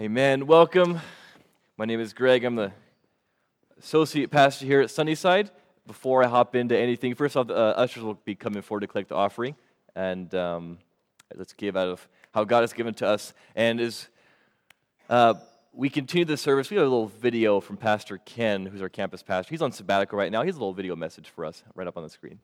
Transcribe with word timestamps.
Amen. 0.00 0.48
Welcome. 0.48 0.98
My 1.76 1.84
name 1.84 2.00
is 2.00 2.12
Greg. 2.12 2.42
I'm 2.42 2.56
the 2.56 2.72
associate 3.78 4.28
pastor 4.28 4.66
here 4.66 4.80
at 4.80 4.90
Sunnyside. 4.90 5.52
Before 5.86 6.24
I 6.24 6.26
hop 6.26 6.56
into 6.56 6.76
anything, 6.76 7.14
first 7.14 7.36
off, 7.36 7.48
uh, 7.48 7.52
ushers 7.52 8.02
will 8.02 8.18
be 8.24 8.34
coming 8.34 8.60
forward 8.60 8.80
to 8.80 8.88
collect 8.88 9.10
the 9.10 9.14
offering, 9.14 9.54
and 9.94 10.34
um, 10.34 10.78
let's 11.36 11.52
give 11.52 11.76
out 11.76 11.86
of 11.86 12.08
how 12.32 12.42
God 12.42 12.62
has 12.62 12.72
given 12.72 12.92
to 12.94 13.06
us. 13.06 13.34
And 13.54 13.80
as 13.80 14.08
uh, 15.08 15.34
we 15.72 15.88
continue 15.90 16.24
the 16.24 16.36
service, 16.36 16.70
we 16.70 16.76
have 16.76 16.86
a 16.86 16.90
little 16.90 17.06
video 17.06 17.60
from 17.60 17.76
Pastor 17.76 18.18
Ken, 18.18 18.66
who's 18.66 18.82
our 18.82 18.88
campus 18.88 19.22
pastor. 19.22 19.50
He's 19.50 19.62
on 19.62 19.70
sabbatical 19.70 20.18
right 20.18 20.32
now. 20.32 20.42
He 20.42 20.48
has 20.48 20.56
a 20.56 20.58
little 20.58 20.74
video 20.74 20.96
message 20.96 21.28
for 21.28 21.44
us 21.44 21.62
right 21.76 21.86
up 21.86 21.96
on 21.96 22.02
the 22.02 22.10
screen. 22.10 22.40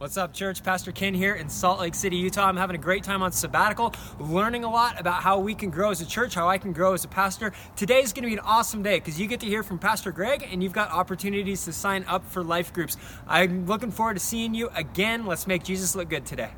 What's 0.00 0.16
up, 0.16 0.32
church? 0.32 0.62
Pastor 0.62 0.92
Ken 0.92 1.12
here 1.12 1.34
in 1.34 1.50
Salt 1.50 1.78
Lake 1.78 1.94
City, 1.94 2.16
Utah. 2.16 2.48
I'm 2.48 2.56
having 2.56 2.74
a 2.74 2.78
great 2.78 3.04
time 3.04 3.22
on 3.22 3.32
sabbatical, 3.32 3.92
learning 4.18 4.64
a 4.64 4.70
lot 4.70 4.98
about 4.98 5.22
how 5.22 5.38
we 5.38 5.54
can 5.54 5.68
grow 5.68 5.90
as 5.90 6.00
a 6.00 6.06
church, 6.06 6.34
how 6.34 6.48
I 6.48 6.56
can 6.56 6.72
grow 6.72 6.94
as 6.94 7.04
a 7.04 7.08
pastor. 7.08 7.52
Today 7.76 8.00
is 8.00 8.14
going 8.14 8.22
to 8.22 8.28
be 8.28 8.32
an 8.32 8.40
awesome 8.40 8.82
day 8.82 8.98
because 8.98 9.20
you 9.20 9.26
get 9.26 9.40
to 9.40 9.46
hear 9.46 9.62
from 9.62 9.78
Pastor 9.78 10.10
Greg 10.10 10.48
and 10.50 10.62
you've 10.62 10.72
got 10.72 10.90
opportunities 10.90 11.66
to 11.66 11.74
sign 11.74 12.06
up 12.08 12.24
for 12.24 12.42
life 12.42 12.72
groups. 12.72 12.96
I'm 13.26 13.66
looking 13.66 13.90
forward 13.90 14.14
to 14.14 14.20
seeing 14.20 14.54
you 14.54 14.70
again. 14.74 15.26
Let's 15.26 15.46
make 15.46 15.64
Jesus 15.64 15.94
look 15.94 16.08
good 16.08 16.24
today. 16.24 16.52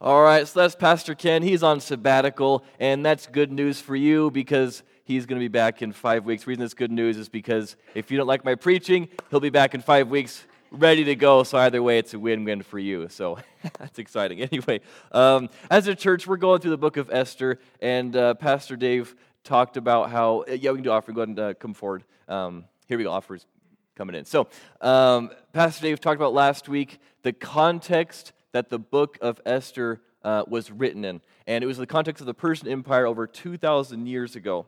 All 0.00 0.22
right, 0.22 0.48
so 0.48 0.60
that's 0.60 0.74
Pastor 0.74 1.14
Ken. 1.14 1.42
He's 1.42 1.62
on 1.62 1.80
sabbatical, 1.80 2.64
and 2.80 3.04
that's 3.04 3.26
good 3.26 3.52
news 3.52 3.78
for 3.78 3.94
you 3.94 4.30
because 4.30 4.82
he's 5.04 5.26
going 5.26 5.38
to 5.38 5.44
be 5.44 5.48
back 5.48 5.82
in 5.82 5.92
five 5.92 6.24
weeks. 6.24 6.44
The 6.44 6.48
reason 6.48 6.64
it's 6.64 6.72
good 6.72 6.90
news 6.90 7.18
is 7.18 7.28
because 7.28 7.76
if 7.94 8.10
you 8.10 8.16
don't 8.16 8.26
like 8.26 8.42
my 8.42 8.54
preaching, 8.54 9.08
he'll 9.28 9.40
be 9.40 9.50
back 9.50 9.74
in 9.74 9.82
five 9.82 10.08
weeks 10.08 10.46
ready 10.74 11.04
to 11.04 11.14
go. 11.14 11.42
So 11.42 11.58
either 11.58 11.82
way, 11.82 11.98
it's 11.98 12.14
a 12.14 12.18
win-win 12.18 12.62
for 12.62 12.78
you. 12.78 13.08
So 13.08 13.38
that's 13.78 13.98
exciting. 13.98 14.40
Anyway, 14.40 14.80
um, 15.12 15.48
as 15.70 15.86
a 15.86 15.94
church, 15.94 16.26
we're 16.26 16.36
going 16.36 16.60
through 16.60 16.72
the 16.72 16.78
book 16.78 16.96
of 16.96 17.10
Esther, 17.10 17.58
and 17.80 18.14
uh, 18.14 18.34
Pastor 18.34 18.76
Dave 18.76 19.14
talked 19.42 19.76
about 19.76 20.10
how 20.10 20.44
uh, 20.48 20.52
yeah, 20.52 20.70
we 20.70 20.78
can 20.78 20.84
do 20.84 20.90
offering. 20.90 21.14
Go 21.14 21.22
ahead 21.22 21.28
and 21.28 21.38
uh, 21.38 21.54
come 21.54 21.74
forward. 21.74 22.04
Um, 22.28 22.64
here 22.86 22.98
we 22.98 23.04
go. 23.04 23.12
Offers 23.12 23.46
coming 23.94 24.16
in. 24.16 24.24
So 24.24 24.48
um, 24.80 25.30
Pastor 25.52 25.82
Dave 25.82 26.00
talked 26.00 26.16
about 26.16 26.34
last 26.34 26.68
week 26.68 26.98
the 27.22 27.32
context 27.32 28.32
that 28.52 28.68
the 28.68 28.78
book 28.78 29.18
of 29.20 29.40
Esther 29.46 30.00
uh, 30.22 30.44
was 30.48 30.70
written 30.70 31.04
in, 31.04 31.20
and 31.46 31.62
it 31.62 31.66
was 31.66 31.78
the 31.78 31.86
context 31.86 32.20
of 32.20 32.26
the 32.26 32.34
Persian 32.34 32.68
Empire 32.68 33.06
over 33.06 33.26
2,000 33.26 34.06
years 34.06 34.36
ago. 34.36 34.66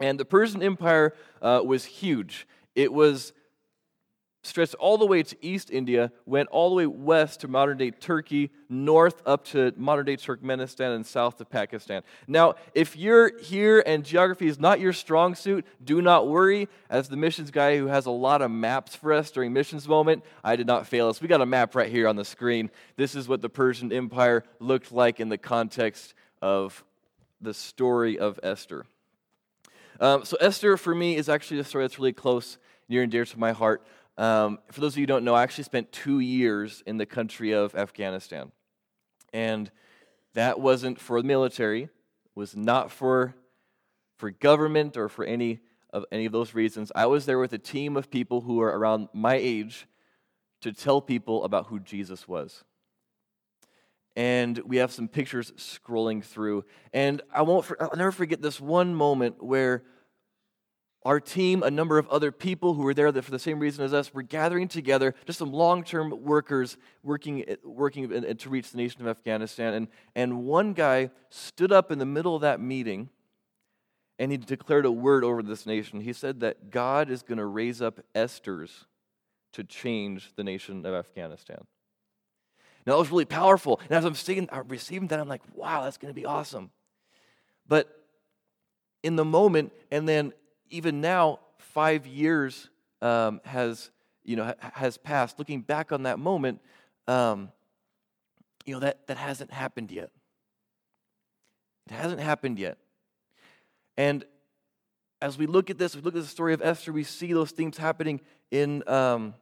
And 0.00 0.18
the 0.18 0.24
Persian 0.24 0.62
Empire 0.62 1.14
uh, 1.40 1.62
was 1.64 1.84
huge. 1.84 2.48
It 2.74 2.92
was 2.92 3.32
stretched 4.46 4.74
all 4.74 4.98
the 4.98 5.06
way 5.06 5.22
to 5.22 5.36
East 5.40 5.70
India, 5.70 6.12
went 6.26 6.48
all 6.50 6.70
the 6.70 6.76
way 6.76 6.86
west 6.86 7.40
to 7.40 7.48
modern 7.48 7.78
day 7.78 7.90
Turkey, 7.90 8.50
north 8.68 9.22
up 9.26 9.44
to 9.46 9.72
modern 9.76 10.06
day 10.06 10.16
Turkmenistan, 10.16 10.94
and 10.94 11.06
south 11.06 11.38
to 11.38 11.44
Pakistan. 11.44 12.02
Now, 12.28 12.54
if 12.74 12.96
you're 12.96 13.38
here 13.38 13.82
and 13.86 14.04
geography 14.04 14.46
is 14.46 14.60
not 14.60 14.80
your 14.80 14.92
strong 14.92 15.34
suit, 15.34 15.64
do 15.82 16.02
not 16.02 16.28
worry. 16.28 16.68
As 16.90 17.08
the 17.08 17.16
missions 17.16 17.50
guy 17.50 17.78
who 17.78 17.86
has 17.86 18.06
a 18.06 18.10
lot 18.10 18.42
of 18.42 18.50
maps 18.50 18.94
for 18.94 19.12
us 19.12 19.30
during 19.30 19.52
missions 19.52 19.88
moment, 19.88 20.24
I 20.42 20.56
did 20.56 20.66
not 20.66 20.86
fail 20.86 21.08
us. 21.08 21.20
We 21.20 21.28
got 21.28 21.40
a 21.40 21.46
map 21.46 21.74
right 21.74 21.90
here 21.90 22.06
on 22.06 22.16
the 22.16 22.24
screen. 22.24 22.70
This 22.96 23.14
is 23.14 23.26
what 23.26 23.42
the 23.42 23.48
Persian 23.48 23.92
Empire 23.92 24.44
looked 24.60 24.92
like 24.92 25.20
in 25.20 25.28
the 25.28 25.38
context 25.38 26.14
of 26.42 26.84
the 27.40 27.54
story 27.54 28.18
of 28.18 28.38
Esther. 28.42 28.84
Um, 30.00 30.24
so, 30.24 30.36
Esther, 30.40 30.76
for 30.76 30.94
me, 30.94 31.16
is 31.16 31.28
actually 31.28 31.60
a 31.60 31.64
story 31.64 31.84
that's 31.84 31.98
really 31.98 32.12
close, 32.12 32.58
near 32.88 33.02
and 33.02 33.12
dear 33.12 33.24
to 33.24 33.38
my 33.38 33.52
heart. 33.52 33.86
Um, 34.16 34.58
for 34.70 34.80
those 34.80 34.94
of 34.94 34.98
you 34.98 35.02
who 35.02 35.06
don't 35.06 35.24
know, 35.24 35.34
I 35.34 35.42
actually 35.42 35.64
spent 35.64 35.92
two 35.92 36.20
years 36.20 36.82
in 36.86 36.98
the 36.98 37.06
country 37.06 37.52
of 37.52 37.74
Afghanistan. 37.74 38.52
And 39.32 39.70
that 40.34 40.60
wasn't 40.60 41.00
for 41.00 41.20
the 41.20 41.26
military, 41.26 41.88
was 42.34 42.56
not 42.56 42.90
for, 42.90 43.34
for 44.16 44.30
government 44.30 44.96
or 44.96 45.08
for 45.08 45.24
any 45.24 45.60
of 45.94 46.04
any 46.10 46.26
of 46.26 46.32
those 46.32 46.54
reasons. 46.54 46.90
I 46.94 47.06
was 47.06 47.24
there 47.24 47.38
with 47.38 47.52
a 47.52 47.58
team 47.58 47.96
of 47.96 48.10
people 48.10 48.40
who 48.40 48.60
are 48.60 48.76
around 48.76 49.08
my 49.12 49.36
age 49.36 49.86
to 50.60 50.72
tell 50.72 51.00
people 51.00 51.44
about 51.44 51.68
who 51.68 51.78
Jesus 51.78 52.26
was. 52.26 52.64
And 54.16 54.58
we 54.58 54.78
have 54.78 54.90
some 54.90 55.06
pictures 55.06 55.52
scrolling 55.52 56.22
through. 56.22 56.64
And 56.92 57.22
I 57.32 57.42
won't, 57.42 57.70
I'll 57.80 57.96
never 57.96 58.10
forget 58.10 58.42
this 58.42 58.60
one 58.60 58.94
moment 58.94 59.42
where 59.42 59.84
our 61.04 61.20
team, 61.20 61.62
a 61.62 61.70
number 61.70 61.98
of 61.98 62.08
other 62.08 62.32
people 62.32 62.74
who 62.74 62.82
were 62.82 62.94
there 62.94 63.12
for 63.12 63.30
the 63.30 63.38
same 63.38 63.58
reason 63.58 63.84
as 63.84 63.92
us, 63.92 64.14
were 64.14 64.22
gathering 64.22 64.68
together, 64.68 65.14
just 65.26 65.38
some 65.38 65.52
long 65.52 65.84
term 65.84 66.22
workers 66.22 66.78
working, 67.02 67.44
working 67.62 68.08
to 68.36 68.48
reach 68.48 68.70
the 68.70 68.78
nation 68.78 69.02
of 69.02 69.08
Afghanistan. 69.08 69.74
And, 69.74 69.88
and 70.14 70.44
one 70.44 70.72
guy 70.72 71.10
stood 71.28 71.72
up 71.72 71.92
in 71.92 71.98
the 71.98 72.06
middle 72.06 72.34
of 72.34 72.40
that 72.42 72.60
meeting 72.60 73.10
and 74.18 74.30
he 74.30 74.38
declared 74.38 74.86
a 74.86 74.92
word 74.92 75.24
over 75.24 75.42
this 75.42 75.66
nation. 75.66 76.00
He 76.00 76.12
said 76.12 76.40
that 76.40 76.70
God 76.70 77.10
is 77.10 77.22
going 77.22 77.38
to 77.38 77.46
raise 77.46 77.82
up 77.82 78.00
Esther's 78.14 78.86
to 79.52 79.64
change 79.64 80.32
the 80.36 80.44
nation 80.44 80.86
of 80.86 80.94
Afghanistan. 80.94 81.58
Now, 82.86 82.94
that 82.94 82.98
was 82.98 83.10
really 83.10 83.24
powerful. 83.24 83.80
And 83.84 83.92
as 83.92 84.04
I'm 84.04 84.14
seeing, 84.14 84.48
I'm 84.52 84.68
receiving 84.68 85.08
that, 85.08 85.18
I'm 85.18 85.28
like, 85.28 85.42
wow, 85.54 85.82
that's 85.84 85.96
going 85.96 86.12
to 86.12 86.18
be 86.18 86.26
awesome. 86.26 86.70
But 87.66 87.88
in 89.02 89.16
the 89.16 89.24
moment, 89.24 89.72
and 89.90 90.08
then 90.08 90.32
even 90.70 91.00
now, 91.00 91.40
five 91.58 92.06
years 92.06 92.68
um, 93.02 93.40
has, 93.44 93.90
you 94.24 94.36
know, 94.36 94.54
has 94.74 94.96
passed. 94.96 95.38
Looking 95.38 95.60
back 95.60 95.92
on 95.92 96.04
that 96.04 96.18
moment, 96.18 96.60
um, 97.06 97.50
you 98.64 98.74
know, 98.74 98.80
that, 98.80 99.06
that 99.06 99.16
hasn't 99.16 99.52
happened 99.52 99.90
yet. 99.90 100.10
It 101.90 101.94
hasn't 101.94 102.20
happened 102.20 102.58
yet. 102.58 102.78
And 103.96 104.24
as 105.20 105.38
we 105.38 105.46
look 105.46 105.70
at 105.70 105.78
this, 105.78 105.94
we 105.94 106.02
look 106.02 106.14
at 106.14 106.22
the 106.22 106.28
story 106.28 106.54
of 106.54 106.62
Esther, 106.62 106.92
we 106.92 107.04
see 107.04 107.32
those 107.32 107.50
things 107.50 107.76
happening 107.76 108.20
in, 108.50 108.82
um, 108.88 109.34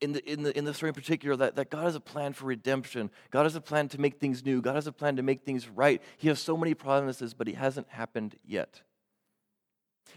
in, 0.00 0.12
the, 0.12 0.30
in, 0.30 0.42
the, 0.42 0.56
in 0.56 0.64
the 0.64 0.74
story 0.74 0.90
in 0.90 0.94
particular 0.94 1.36
that, 1.36 1.56
that 1.56 1.70
God 1.70 1.84
has 1.84 1.94
a 1.94 2.00
plan 2.00 2.32
for 2.32 2.46
redemption. 2.46 3.10
God 3.30 3.44
has 3.44 3.54
a 3.54 3.60
plan 3.60 3.88
to 3.88 4.00
make 4.00 4.18
things 4.18 4.44
new. 4.44 4.60
God 4.60 4.74
has 4.74 4.86
a 4.86 4.92
plan 4.92 5.16
to 5.16 5.22
make 5.22 5.42
things 5.42 5.68
right. 5.68 6.02
He 6.18 6.28
has 6.28 6.40
so 6.40 6.56
many 6.56 6.74
promises, 6.74 7.34
but 7.34 7.46
He 7.46 7.54
hasn't 7.54 7.88
happened 7.88 8.36
yet. 8.44 8.82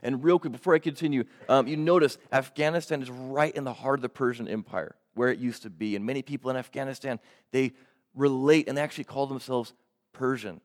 And 0.03 0.23
real 0.23 0.39
quick, 0.39 0.51
before 0.51 0.75
I 0.75 0.79
continue, 0.79 1.23
um, 1.49 1.67
you 1.67 1.77
notice 1.77 2.17
Afghanistan 2.31 3.01
is 3.01 3.09
right 3.09 3.55
in 3.55 3.63
the 3.63 3.73
heart 3.73 3.99
of 3.99 4.01
the 4.01 4.09
Persian 4.09 4.47
Empire, 4.47 4.95
where 5.13 5.29
it 5.29 5.39
used 5.39 5.63
to 5.63 5.69
be. 5.69 5.95
And 5.95 6.05
many 6.05 6.21
people 6.21 6.51
in 6.51 6.57
Afghanistan, 6.57 7.19
they 7.51 7.73
relate 8.13 8.67
and 8.67 8.77
they 8.77 8.81
actually 8.81 9.05
call 9.05 9.27
themselves 9.27 9.73
Persian. 10.13 10.61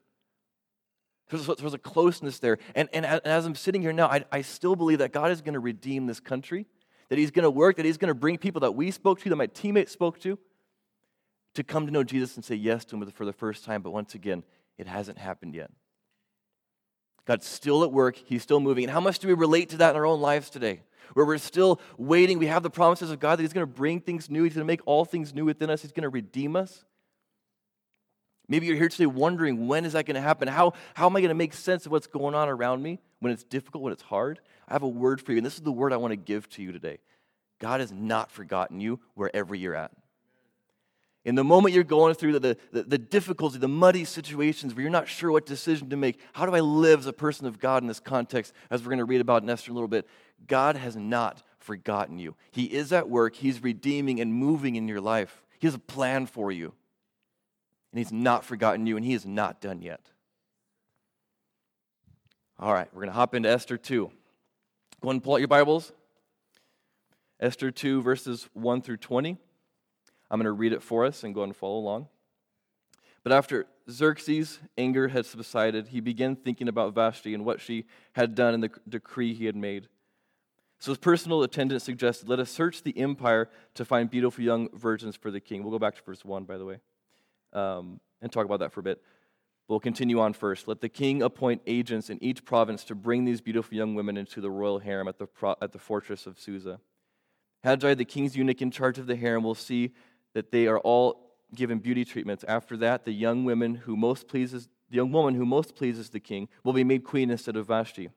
There's, 1.31 1.47
there's 1.47 1.75
a 1.75 1.79
closeness 1.79 2.39
there. 2.39 2.59
And, 2.75 2.89
and 2.93 3.07
as 3.07 3.47
I'm 3.47 3.55
sitting 3.55 3.83
here 3.83 3.93
now, 3.93 4.09
I, 4.09 4.25
I 4.33 4.43
still 4.43 4.75
believe 4.75 4.99
that 4.99 5.13
God 5.13 5.31
is 5.31 5.41
going 5.41 5.55
to 5.55 5.61
redeem 5.61 6.07
this 6.07 6.21
country, 6.21 6.67
that 7.09 7.19
He's 7.19 7.31
going 7.31 7.45
to 7.45 7.51
work, 7.51 7.77
that 7.77 7.85
He's 7.85 7.99
going 7.99 8.09
to 8.09 8.15
bring 8.15 8.37
people 8.37 8.61
that 8.61 8.73
we 8.73 8.91
spoke 8.91 9.21
to, 9.21 9.29
that 9.29 9.37
my 9.37 9.47
teammates 9.47 9.93
spoke 9.93 10.19
to, 10.21 10.39
to 11.55 11.63
come 11.63 11.87
to 11.87 11.93
know 11.93 12.03
Jesus 12.03 12.37
and 12.37 12.45
say 12.45 12.57
yes 12.57 12.85
to 12.87 12.97
Him 12.97 13.11
for 13.11 13.25
the 13.25 13.33
first 13.33 13.65
time. 13.65 13.83
But 13.83 13.91
once 13.93 14.15
again, 14.15 14.43
it 14.77 14.87
hasn't 14.87 15.19
happened 15.19 15.55
yet. 15.55 15.71
God's 17.31 17.47
still 17.47 17.85
at 17.85 17.93
work, 17.93 18.17
He's 18.17 18.43
still 18.43 18.59
moving. 18.59 18.83
And 18.83 18.93
how 18.93 18.99
much 18.99 19.21
do 19.21 19.29
we 19.29 19.35
relate 19.35 19.69
to 19.69 19.77
that 19.77 19.91
in 19.91 19.97
our 19.97 20.05
own 20.05 20.21
lives 20.21 20.51
today? 20.51 20.81
Where 21.15 21.25
we're 21.25 21.39
still 21.39 21.81
waiting, 21.97 22.41
we 22.41 22.49
have 22.49 22.65
the 22.65 22.71
promises 22.71 23.13
of 23.13 23.21
God 23.21 23.39
that 23.39 23.45
He's 23.45 23.53
going 23.53 23.65
to 23.65 23.73
bring 23.73 24.01
things 24.01 24.29
new, 24.29 24.43
He's 24.43 24.55
going 24.55 24.67
to 24.67 24.67
make 24.67 24.81
all 24.85 25.05
things 25.05 25.33
new 25.33 25.45
within 25.45 25.71
us, 25.71 25.81
He's 25.81 25.93
going 25.93 26.03
to 26.03 26.09
redeem 26.09 26.57
us. 26.57 26.85
Maybe 28.49 28.67
you're 28.67 28.75
here 28.75 28.89
today 28.89 29.07
wondering, 29.07 29.69
when 29.69 29.85
is 29.85 29.93
that 29.93 30.07
going 30.07 30.17
to 30.17 30.21
happen? 30.21 30.49
How, 30.49 30.73
how 30.95 31.07
am 31.07 31.15
I 31.15 31.21
going 31.21 31.29
to 31.29 31.37
make 31.37 31.53
sense 31.53 31.87
of 31.87 31.93
what's 31.93 32.09
going 32.09 32.35
on 32.35 32.49
around 32.49 32.83
me 32.83 32.99
when 33.21 33.33
it's 33.33 33.45
difficult, 33.45 33.85
when 33.85 33.93
it's 33.93 34.03
hard? 34.03 34.41
I 34.67 34.73
have 34.73 34.83
a 34.83 34.89
word 34.89 35.21
for 35.21 35.31
you, 35.31 35.39
and 35.39 35.47
this 35.47 35.55
is 35.55 35.61
the 35.61 35.71
word 35.71 35.93
I 35.93 35.99
want 35.99 36.11
to 36.11 36.17
give 36.17 36.49
to 36.49 36.63
you 36.65 36.73
today. 36.73 36.99
God 37.61 37.79
has 37.79 37.93
not 37.93 38.33
forgotten 38.33 38.81
you 38.81 38.99
wherever 39.15 39.55
you're 39.55 39.77
at. 39.77 39.93
In 41.25 41.35
the 41.35 41.45
moment 41.45 41.75
you're 41.75 41.85
going 41.85 42.15
through 42.15 42.39
the, 42.39 42.57
the, 42.73 42.83
the, 42.83 42.99
difficulty, 42.99 43.59
the 43.59 43.69
muddy 43.69 44.05
situations 44.05 44.75
where 44.75 44.83
you're 44.83 44.91
not 44.91 45.07
sure 45.07 45.31
what 45.31 45.45
decision 45.45 45.91
to 45.91 45.97
make, 45.97 46.19
how 46.33 46.47
do 46.47 46.55
I 46.55 46.61
live 46.61 47.01
as 47.01 47.07
a 47.07 47.13
person 47.13 47.47
of 47.47 47.59
God 47.59 47.83
in 47.83 47.89
this 47.89 48.01
context, 48.01 48.55
as 48.71 48.81
we're 48.81 48.89
going 48.89 48.99
to 48.99 49.05
read 49.05 49.21
about 49.21 49.43
in 49.43 49.51
Esther 49.51 49.71
a 49.71 49.75
little 49.75 49.89
bit? 49.89 50.09
God 50.47 50.77
has 50.77 50.97
not 50.97 51.43
forgotten 51.59 52.19
you. 52.19 52.37
He 52.53 52.65
is 52.65 52.91
at 52.93 53.11
work, 53.11 53.37
He's 53.37 53.63
redeeming 53.63 54.19
and 54.21 54.33
moving 54.33 54.77
in 54.77 54.89
your 54.89 55.01
life. 55.01 55.45
He 55.59 55.67
has 55.67 55.75
a 55.75 55.79
plan 55.79 56.25
for 56.25 56.51
you. 56.51 56.73
And 57.93 57.99
He's 57.99 58.13
not 58.13 58.45
forgotten 58.45 58.87
you, 58.87 58.97
and 58.97 59.05
He 59.05 59.13
is 59.13 59.27
not 59.27 59.61
done 59.61 59.83
yet. 59.83 60.01
All 62.59 62.73
right, 62.73 62.89
we're 62.95 63.01
going 63.01 63.09
to 63.09 63.15
hop 63.15 63.35
into 63.35 63.51
Esther 63.51 63.77
2. 63.77 64.11
Go 65.03 65.11
and 65.11 65.23
pull 65.23 65.35
out 65.35 65.41
your 65.41 65.49
Bibles. 65.49 65.93
Esther 67.39 67.71
2, 67.71 68.01
verses 68.01 68.49
1 68.55 68.81
through 68.81 68.99
20. 68.99 69.37
I'm 70.31 70.39
going 70.39 70.45
to 70.45 70.53
read 70.53 70.73
it 70.73 70.83
for 70.83 71.05
us 71.05 71.25
and 71.25 71.35
go 71.35 71.43
and 71.43 71.55
follow 71.55 71.79
along. 71.79 72.09
But 73.23 73.33
after 73.33 73.67
Xerxes' 73.91 74.61
anger 74.79 75.09
had 75.09 75.27
subsided, 75.27 75.89
he 75.89 76.01
began 76.01 76.37
thinking 76.37 76.69
about 76.69 76.95
Vashti 76.95 77.35
and 77.35 77.45
what 77.45 77.61
she 77.61 77.85
had 78.13 78.35
done 78.35 78.55
in 78.55 78.61
the 78.61 78.71
decree 78.89 79.35
he 79.35 79.47
had 79.47 79.57
made. 79.57 79.89
So 80.79 80.93
his 80.93 80.99
personal 80.99 81.43
attendant 81.43 81.83
suggested, 81.83 82.29
Let 82.29 82.39
us 82.39 82.51
search 82.51 82.83
the 82.83 82.97
empire 82.99 83.51
to 83.75 83.85
find 83.85 84.09
beautiful 84.09 84.43
young 84.43 84.69
virgins 84.73 85.17
for 85.17 85.31
the 85.31 85.41
king. 85.41 85.63
We'll 85.63 85.73
go 85.73 85.79
back 85.79 85.97
to 85.97 86.03
verse 86.03 86.25
1, 86.25 86.45
by 86.45 86.57
the 86.57 86.65
way, 86.65 86.79
um, 87.53 88.01
and 88.23 88.33
talk 88.33 88.47
about 88.47 88.61
that 88.61 88.73
for 88.73 88.81
a 88.81 88.83
bit. 88.83 89.03
We'll 89.69 89.79
continue 89.79 90.19
on 90.19 90.33
first. 90.33 90.67
Let 90.67 90.81
the 90.81 90.89
king 90.89 91.23
appoint 91.23 91.63
agents 91.67 92.11
in 92.11 92.23
each 92.25 92.45
province 92.45 92.83
to 92.85 92.95
bring 92.95 93.25
these 93.25 93.41
beautiful 93.41 93.77
young 93.77 93.95
women 93.95 94.17
into 94.17 94.41
the 94.41 94.51
royal 94.51 94.79
harem 94.79 95.07
at 95.07 95.19
the, 95.19 95.27
pro- 95.27 95.55
at 95.61 95.73
the 95.73 95.79
fortress 95.79 96.27
of 96.27 96.41
Susa. 96.41 96.81
Hegai, 97.65 97.97
the 97.97 98.07
king's 98.07 98.35
eunuch 98.35 98.63
in 98.63 98.71
charge 98.71 98.99
of 98.99 99.07
the 99.07 99.17
harem, 99.17 99.45
will 99.45 99.55
see 99.55 99.93
that 100.35 100.51
they 100.51 100.67
are 100.67 100.79
all 100.79 101.31
given 101.55 101.79
beauty 101.79 102.05
treatments. 102.05 102.45
After 102.47 102.77
that, 102.79 103.05
the 103.05 103.13
young 103.13 103.45
women 103.45 103.75
who 103.75 103.97
most 103.97 104.29
pleases 104.29 104.69
the 104.91 104.97
young 104.97 105.13
woman 105.13 105.37
who 105.37 105.47
most 105.47 105.77
pleases 105.77 106.11
the 106.11 106.21
king 106.21 106.49
will 106.65 106.73
be 106.73 106.85
made 106.85 107.05
queen 107.05 107.31
instead 107.31 107.57
of 107.57 107.69
Vashti. 107.69 108.11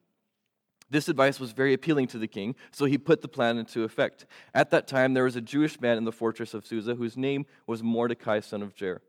This 0.90 1.08
advice 1.08 1.40
was 1.40 1.52
very 1.52 1.74
appealing 1.74 2.08
to 2.08 2.18
the 2.18 2.28
king, 2.28 2.56
so 2.72 2.86
he 2.86 2.98
put 2.98 3.22
the 3.22 3.28
plan 3.28 3.58
into 3.58 3.84
effect. 3.84 4.26
At 4.54 4.72
that 4.72 4.88
time, 4.88 5.14
there 5.14 5.24
was 5.24 5.36
a 5.36 5.42
Jewish 5.42 5.80
man 5.80 5.98
in 5.98 6.04
the 6.04 6.12
fortress 6.12 6.54
of 6.54 6.66
Susa 6.66 6.96
whose 6.96 7.16
name 7.16 7.46
was 7.66 7.82
Mordecai, 7.82 8.40
son 8.40 8.62
of 8.62 8.76
Jair. 8.76 9.00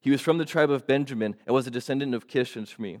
He 0.00 0.10
was 0.10 0.20
from 0.20 0.38
the 0.38 0.44
tribe 0.44 0.70
of 0.70 0.86
Benjamin 0.86 1.36
and 1.46 1.54
was 1.54 1.66
a 1.66 1.70
descendant 1.70 2.14
of 2.14 2.28
Kish 2.28 2.56
and 2.56 2.68
Shimei. 2.68 3.00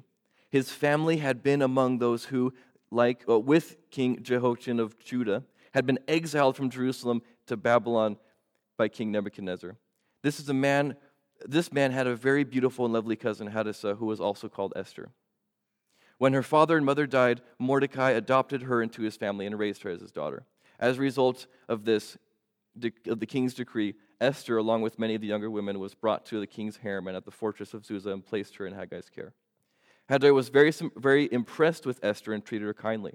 His 0.50 0.70
family 0.70 1.18
had 1.18 1.42
been 1.42 1.62
among 1.62 1.98
those 1.98 2.26
who, 2.26 2.52
like 2.90 3.24
uh, 3.28 3.38
with 3.38 3.76
King 3.90 4.22
Jehoiachin 4.22 4.80
of 4.80 4.98
Judah, 4.98 5.44
had 5.72 5.86
been 5.86 5.98
exiled 6.08 6.56
from 6.56 6.70
Jerusalem 6.70 7.22
to 7.46 7.56
Babylon 7.56 8.16
by 8.78 8.88
King 8.88 9.12
Nebuchadnezzar. 9.12 9.76
This 10.22 10.40
is 10.40 10.48
a 10.48 10.54
man. 10.54 10.96
This 11.46 11.70
man 11.70 11.92
had 11.92 12.06
a 12.06 12.16
very 12.16 12.44
beautiful 12.44 12.86
and 12.86 12.94
lovely 12.94 13.16
cousin, 13.16 13.48
Hadassah, 13.48 13.96
who 13.96 14.06
was 14.06 14.20
also 14.20 14.48
called 14.48 14.72
Esther. 14.74 15.10
When 16.16 16.32
her 16.32 16.42
father 16.42 16.76
and 16.76 16.86
mother 16.86 17.06
died, 17.06 17.42
Mordecai 17.58 18.10
adopted 18.10 18.62
her 18.62 18.82
into 18.82 19.02
his 19.02 19.16
family 19.16 19.46
and 19.46 19.58
raised 19.58 19.82
her 19.82 19.90
as 19.90 20.00
his 20.00 20.10
daughter. 20.10 20.46
As 20.80 20.96
a 20.96 21.00
result 21.00 21.46
of 21.68 21.84
this, 21.84 22.16
of 23.06 23.20
the 23.20 23.26
king's 23.26 23.54
decree, 23.54 23.94
Esther, 24.20 24.56
along 24.56 24.82
with 24.82 24.98
many 24.98 25.14
of 25.14 25.20
the 25.20 25.28
younger 25.28 25.50
women, 25.50 25.78
was 25.78 25.94
brought 25.94 26.26
to 26.26 26.40
the 26.40 26.46
king's 26.46 26.78
harem 26.78 27.06
and 27.06 27.16
at 27.16 27.24
the 27.24 27.30
fortress 27.30 27.72
of 27.72 27.86
Susa 27.86 28.10
and 28.10 28.24
placed 28.24 28.56
her 28.56 28.66
in 28.66 28.74
Hegai's 28.74 29.08
care. 29.08 29.32
Hegai 30.10 30.34
was 30.34 30.48
very, 30.48 30.72
very 30.96 31.28
impressed 31.30 31.86
with 31.86 32.00
Esther 32.02 32.32
and 32.32 32.44
treated 32.44 32.64
her 32.64 32.74
kindly. 32.74 33.14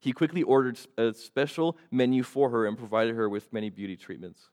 He 0.00 0.12
quickly 0.12 0.42
ordered 0.42 0.80
a 0.98 1.14
special 1.14 1.76
menu 1.92 2.24
for 2.24 2.50
her 2.50 2.66
and 2.66 2.76
provided 2.76 3.14
her 3.14 3.28
with 3.28 3.52
many 3.52 3.70
beauty 3.70 3.96
treatments. 3.96 4.48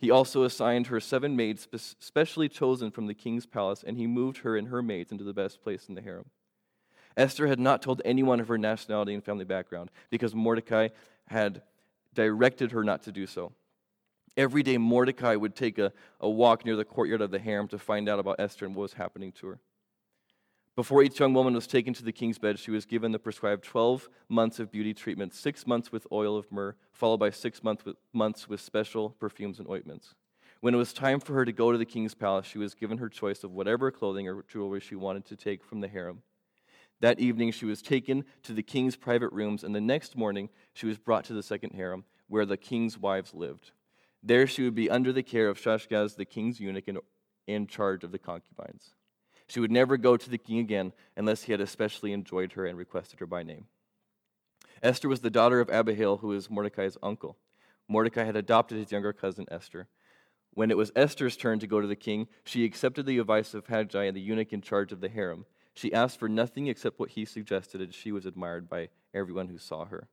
He 0.00 0.10
also 0.10 0.44
assigned 0.44 0.86
her 0.86 0.98
seven 0.98 1.36
maids 1.36 1.68
specially 2.00 2.48
chosen 2.48 2.90
from 2.90 3.06
the 3.06 3.14
king's 3.14 3.44
palace, 3.44 3.84
and 3.86 3.98
he 3.98 4.06
moved 4.06 4.38
her 4.38 4.56
and 4.56 4.68
her 4.68 4.82
maids 4.82 5.12
into 5.12 5.24
the 5.24 5.34
best 5.34 5.62
place 5.62 5.90
in 5.90 5.94
the 5.94 6.00
harem. 6.00 6.24
Esther 7.18 7.48
had 7.48 7.60
not 7.60 7.82
told 7.82 8.00
anyone 8.02 8.40
of 8.40 8.48
her 8.48 8.56
nationality 8.56 9.12
and 9.12 9.22
family 9.22 9.44
background 9.44 9.90
because 10.08 10.34
Mordecai 10.34 10.88
had 11.26 11.60
directed 12.14 12.72
her 12.72 12.82
not 12.82 13.02
to 13.02 13.12
do 13.12 13.26
so. 13.26 13.52
Every 14.38 14.62
day, 14.62 14.78
Mordecai 14.78 15.36
would 15.36 15.54
take 15.54 15.78
a, 15.78 15.92
a 16.18 16.30
walk 16.30 16.64
near 16.64 16.76
the 16.76 16.84
courtyard 16.84 17.20
of 17.20 17.30
the 17.30 17.38
harem 17.38 17.68
to 17.68 17.78
find 17.78 18.08
out 18.08 18.18
about 18.18 18.40
Esther 18.40 18.64
and 18.64 18.74
what 18.74 18.82
was 18.82 18.92
happening 18.94 19.32
to 19.32 19.48
her. 19.48 19.60
Before 20.80 21.02
each 21.02 21.20
young 21.20 21.34
woman 21.34 21.52
was 21.52 21.66
taken 21.66 21.92
to 21.92 22.02
the 22.02 22.10
king's 22.10 22.38
bed, 22.38 22.58
she 22.58 22.70
was 22.70 22.86
given 22.86 23.12
the 23.12 23.18
prescribed 23.18 23.64
12 23.64 24.08
months 24.30 24.58
of 24.58 24.72
beauty 24.72 24.94
treatment, 24.94 25.34
six 25.34 25.66
months 25.66 25.92
with 25.92 26.06
oil 26.10 26.38
of 26.38 26.50
myrrh, 26.50 26.74
followed 26.90 27.18
by 27.18 27.28
six 27.28 27.62
month 27.62 27.84
with, 27.84 27.96
months 28.14 28.48
with 28.48 28.62
special 28.62 29.10
perfumes 29.10 29.58
and 29.58 29.68
ointments. 29.68 30.14
When 30.60 30.72
it 30.72 30.78
was 30.78 30.94
time 30.94 31.20
for 31.20 31.34
her 31.34 31.44
to 31.44 31.52
go 31.52 31.70
to 31.70 31.76
the 31.76 31.84
king's 31.84 32.14
palace, 32.14 32.46
she 32.46 32.56
was 32.56 32.72
given 32.72 32.96
her 32.96 33.10
choice 33.10 33.44
of 33.44 33.50
whatever 33.50 33.90
clothing 33.90 34.26
or 34.26 34.42
jewelry 34.48 34.80
she 34.80 34.94
wanted 34.94 35.26
to 35.26 35.36
take 35.36 35.62
from 35.62 35.82
the 35.82 35.88
harem. 35.88 36.22
That 37.00 37.20
evening, 37.20 37.52
she 37.52 37.66
was 37.66 37.82
taken 37.82 38.24
to 38.44 38.54
the 38.54 38.62
king's 38.62 38.96
private 38.96 39.34
rooms, 39.34 39.62
and 39.62 39.74
the 39.74 39.82
next 39.82 40.16
morning, 40.16 40.48
she 40.72 40.86
was 40.86 40.96
brought 40.96 41.26
to 41.26 41.34
the 41.34 41.42
second 41.42 41.74
harem, 41.74 42.06
where 42.26 42.46
the 42.46 42.56
king's 42.56 42.96
wives 42.96 43.34
lived. 43.34 43.72
There 44.22 44.46
she 44.46 44.62
would 44.62 44.74
be 44.74 44.88
under 44.88 45.12
the 45.12 45.22
care 45.22 45.50
of 45.50 45.60
Shaashgaz, 45.60 46.16
the 46.16 46.24
king's 46.24 46.58
eunuch, 46.58 46.88
and 46.88 47.00
in 47.46 47.66
charge 47.66 48.02
of 48.02 48.12
the 48.12 48.18
concubines. 48.18 48.94
She 49.50 49.58
would 49.58 49.72
never 49.72 49.96
go 49.96 50.16
to 50.16 50.30
the 50.30 50.38
king 50.38 50.60
again 50.60 50.92
unless 51.16 51.42
he 51.42 51.52
had 51.52 51.60
especially 51.60 52.12
enjoyed 52.12 52.52
her 52.52 52.66
and 52.66 52.78
requested 52.78 53.18
her 53.18 53.26
by 53.26 53.42
name. 53.42 53.66
Esther 54.80 55.08
was 55.08 55.22
the 55.22 55.28
daughter 55.28 55.58
of 55.58 55.68
Abihail, 55.68 56.18
who 56.18 56.28
was 56.28 56.48
Mordecai's 56.48 56.96
uncle. 57.02 57.36
Mordecai 57.88 58.22
had 58.22 58.36
adopted 58.36 58.78
his 58.78 58.92
younger 58.92 59.12
cousin 59.12 59.46
Esther. 59.50 59.88
When 60.54 60.70
it 60.70 60.76
was 60.76 60.92
Esther's 60.94 61.36
turn 61.36 61.58
to 61.58 61.66
go 61.66 61.80
to 61.80 61.88
the 61.88 61.96
king, 61.96 62.28
she 62.44 62.64
accepted 62.64 63.06
the 63.06 63.18
advice 63.18 63.52
of 63.52 63.66
Hegai, 63.66 64.14
the 64.14 64.20
eunuch 64.20 64.52
in 64.52 64.60
charge 64.60 64.92
of 64.92 65.00
the 65.00 65.08
harem. 65.08 65.46
She 65.74 65.92
asked 65.92 66.20
for 66.20 66.28
nothing 66.28 66.68
except 66.68 67.00
what 67.00 67.10
he 67.10 67.24
suggested, 67.24 67.80
and 67.80 67.92
she 67.92 68.12
was 68.12 68.26
admired 68.26 68.68
by 68.68 68.90
everyone 69.12 69.48
who 69.48 69.58
saw 69.58 69.84
her. 69.86 70.08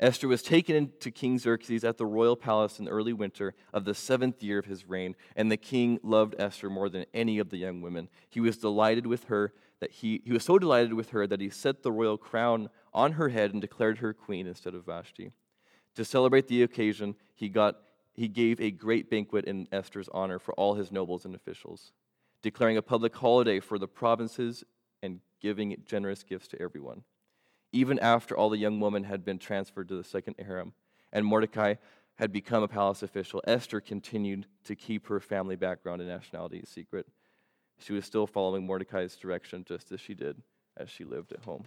Esther 0.00 0.26
was 0.26 0.42
taken 0.42 0.74
into 0.74 1.10
King 1.10 1.38
Xerxes 1.38 1.84
at 1.84 1.98
the 1.98 2.06
royal 2.06 2.34
palace 2.34 2.78
in 2.78 2.84
the 2.84 2.90
early 2.90 3.12
winter 3.12 3.54
of 3.72 3.84
the 3.84 3.94
seventh 3.94 4.42
year 4.42 4.58
of 4.58 4.64
his 4.64 4.88
reign, 4.88 5.14
and 5.36 5.50
the 5.50 5.56
king 5.56 6.00
loved 6.02 6.34
Esther 6.36 6.68
more 6.68 6.88
than 6.88 7.06
any 7.14 7.38
of 7.38 7.50
the 7.50 7.58
young 7.58 7.80
women. 7.80 8.08
He 8.28 8.40
was 8.40 8.58
delighted 8.58 9.06
with 9.06 9.24
her 9.24 9.52
that 9.78 9.92
he, 9.92 10.20
he 10.24 10.32
was 10.32 10.42
so 10.42 10.58
delighted 10.58 10.94
with 10.94 11.10
her 11.10 11.26
that 11.28 11.40
he 11.40 11.48
set 11.48 11.82
the 11.82 11.92
royal 11.92 12.18
crown 12.18 12.70
on 12.92 13.12
her 13.12 13.28
head 13.28 13.52
and 13.52 13.60
declared 13.60 13.98
her 13.98 14.12
queen 14.12 14.48
instead 14.48 14.74
of 14.74 14.84
Vashti. 14.84 15.30
To 15.94 16.04
celebrate 16.04 16.48
the 16.48 16.64
occasion, 16.64 17.14
he, 17.34 17.48
got, 17.48 17.76
he 18.14 18.26
gave 18.26 18.60
a 18.60 18.72
great 18.72 19.08
banquet 19.08 19.44
in 19.44 19.68
Esther's 19.70 20.08
honor 20.12 20.40
for 20.40 20.54
all 20.54 20.74
his 20.74 20.90
nobles 20.90 21.24
and 21.24 21.36
officials, 21.36 21.92
declaring 22.42 22.76
a 22.76 22.82
public 22.82 23.14
holiday 23.14 23.60
for 23.60 23.78
the 23.78 23.86
provinces 23.86 24.64
and 25.02 25.20
giving 25.40 25.76
generous 25.86 26.24
gifts 26.24 26.48
to 26.48 26.60
everyone 26.60 27.04
even 27.74 27.98
after 27.98 28.36
all 28.36 28.48
the 28.48 28.56
young 28.56 28.78
women 28.78 29.04
had 29.04 29.24
been 29.24 29.38
transferred 29.38 29.88
to 29.88 29.96
the 29.96 30.04
second 30.04 30.36
harem 30.38 30.72
and 31.12 31.26
Mordecai 31.26 31.74
had 32.16 32.32
become 32.32 32.62
a 32.62 32.68
palace 32.68 33.02
official, 33.02 33.42
Esther 33.46 33.80
continued 33.80 34.46
to 34.64 34.76
keep 34.76 35.08
her 35.08 35.18
family 35.18 35.56
background 35.56 36.00
and 36.00 36.08
nationality 36.08 36.60
a 36.60 36.66
secret. 36.66 37.06
She 37.78 37.92
was 37.92 38.04
still 38.04 38.26
following 38.28 38.64
Mordecai's 38.64 39.16
direction 39.16 39.64
just 39.66 39.90
as 39.90 40.00
she 40.00 40.14
did 40.14 40.40
as 40.76 40.88
she 40.88 41.04
lived 41.04 41.32
at 41.32 41.40
home. 41.40 41.64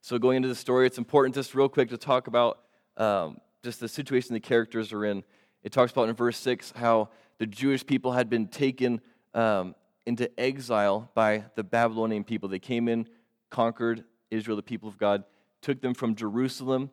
So, 0.00 0.18
going 0.18 0.38
into 0.38 0.48
the 0.48 0.54
story, 0.54 0.86
it's 0.86 0.98
important 0.98 1.34
just 1.34 1.54
real 1.54 1.68
quick 1.68 1.90
to 1.90 1.98
talk 1.98 2.26
about 2.26 2.60
um, 2.96 3.38
just 3.62 3.78
the 3.78 3.88
situation 3.88 4.34
the 4.34 4.40
characters 4.40 4.92
are 4.92 5.04
in. 5.04 5.22
It 5.62 5.70
talks 5.70 5.92
about 5.92 6.08
in 6.08 6.14
verse 6.16 6.38
6 6.38 6.72
how 6.74 7.10
the 7.38 7.46
Jewish 7.46 7.86
people 7.86 8.12
had 8.12 8.28
been 8.28 8.48
taken 8.48 9.00
um, 9.34 9.74
into 10.06 10.28
exile 10.38 11.10
by 11.14 11.44
the 11.54 11.64
Babylonian 11.64 12.24
people. 12.24 12.48
They 12.48 12.58
came 12.58 12.88
in, 12.88 13.08
conquered 13.50 14.04
Israel, 14.30 14.56
the 14.56 14.62
people 14.62 14.88
of 14.88 14.98
God, 14.98 15.24
took 15.60 15.80
them 15.80 15.94
from 15.94 16.14
Jerusalem 16.14 16.90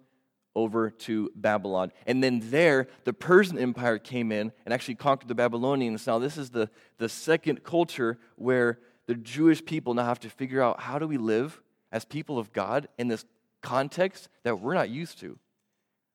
over 0.56 0.90
to 0.90 1.32
Babylon. 1.36 1.92
And 2.06 2.24
then 2.24 2.42
there, 2.46 2.88
the 3.06 3.14
Persian 3.14 3.58
Empire 3.58 3.98
came 3.98 4.32
in 4.32 4.52
and 4.66 4.74
actually 4.74 4.96
conquered 4.96 5.28
the 5.28 5.36
Babylonians. 5.36 6.06
Now, 6.06 6.20
this 6.20 6.38
is 6.38 6.50
the, 6.50 6.70
the 6.98 7.10
second 7.10 7.64
culture 7.64 8.18
where 8.36 8.80
the 9.08 9.16
Jewish 9.16 9.64
people 9.64 9.94
now 9.94 10.06
have 10.06 10.20
to 10.22 10.30
figure 10.30 10.62
out 10.62 10.82
how 10.82 11.00
do 11.00 11.08
we 11.08 11.18
live 11.18 11.62
as 11.92 12.06
people 12.06 12.38
of 12.38 12.52
God 12.54 12.88
in 12.98 13.08
this 13.08 13.26
context 13.62 14.30
that 14.44 14.60
we're 14.60 14.74
not 14.74 14.90
used 14.90 15.20
to? 15.20 15.38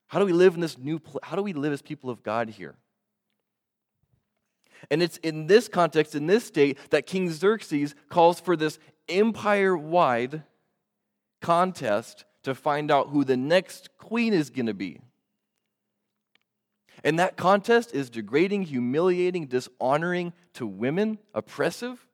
How 0.07 0.19
do 0.19 0.25
we 0.25 0.33
live 0.33 0.55
in 0.55 0.61
this 0.61 0.77
new 0.77 0.99
pl- 0.99 1.19
how 1.23 1.35
do 1.35 1.41
we 1.41 1.53
live 1.53 1.73
as 1.73 1.81
people 1.81 2.09
of 2.09 2.23
God 2.23 2.49
here? 2.49 2.75
And 4.91 5.01
it's 5.01 5.17
in 5.17 5.47
this 5.47 5.67
context, 5.67 6.15
in 6.15 6.27
this 6.27 6.45
state, 6.45 6.77
that 6.91 7.05
King 7.05 7.31
Xerxes 7.31 7.95
calls 8.09 8.39
for 8.39 8.55
this 8.55 8.79
empire 9.09 9.75
wide 9.75 10.43
contest 11.41 12.25
to 12.43 12.55
find 12.55 12.91
out 12.91 13.09
who 13.09 13.23
the 13.23 13.37
next 13.37 13.89
queen 13.97 14.33
is 14.33 14.49
going 14.49 14.67
to 14.67 14.73
be. 14.73 14.99
And 17.03 17.19
that 17.19 17.37
contest 17.37 17.93
is 17.93 18.09
degrading, 18.09 18.63
humiliating, 18.63 19.47
dishonoring 19.47 20.33
to 20.53 20.65
women, 20.65 21.19
oppressive. 21.33 22.07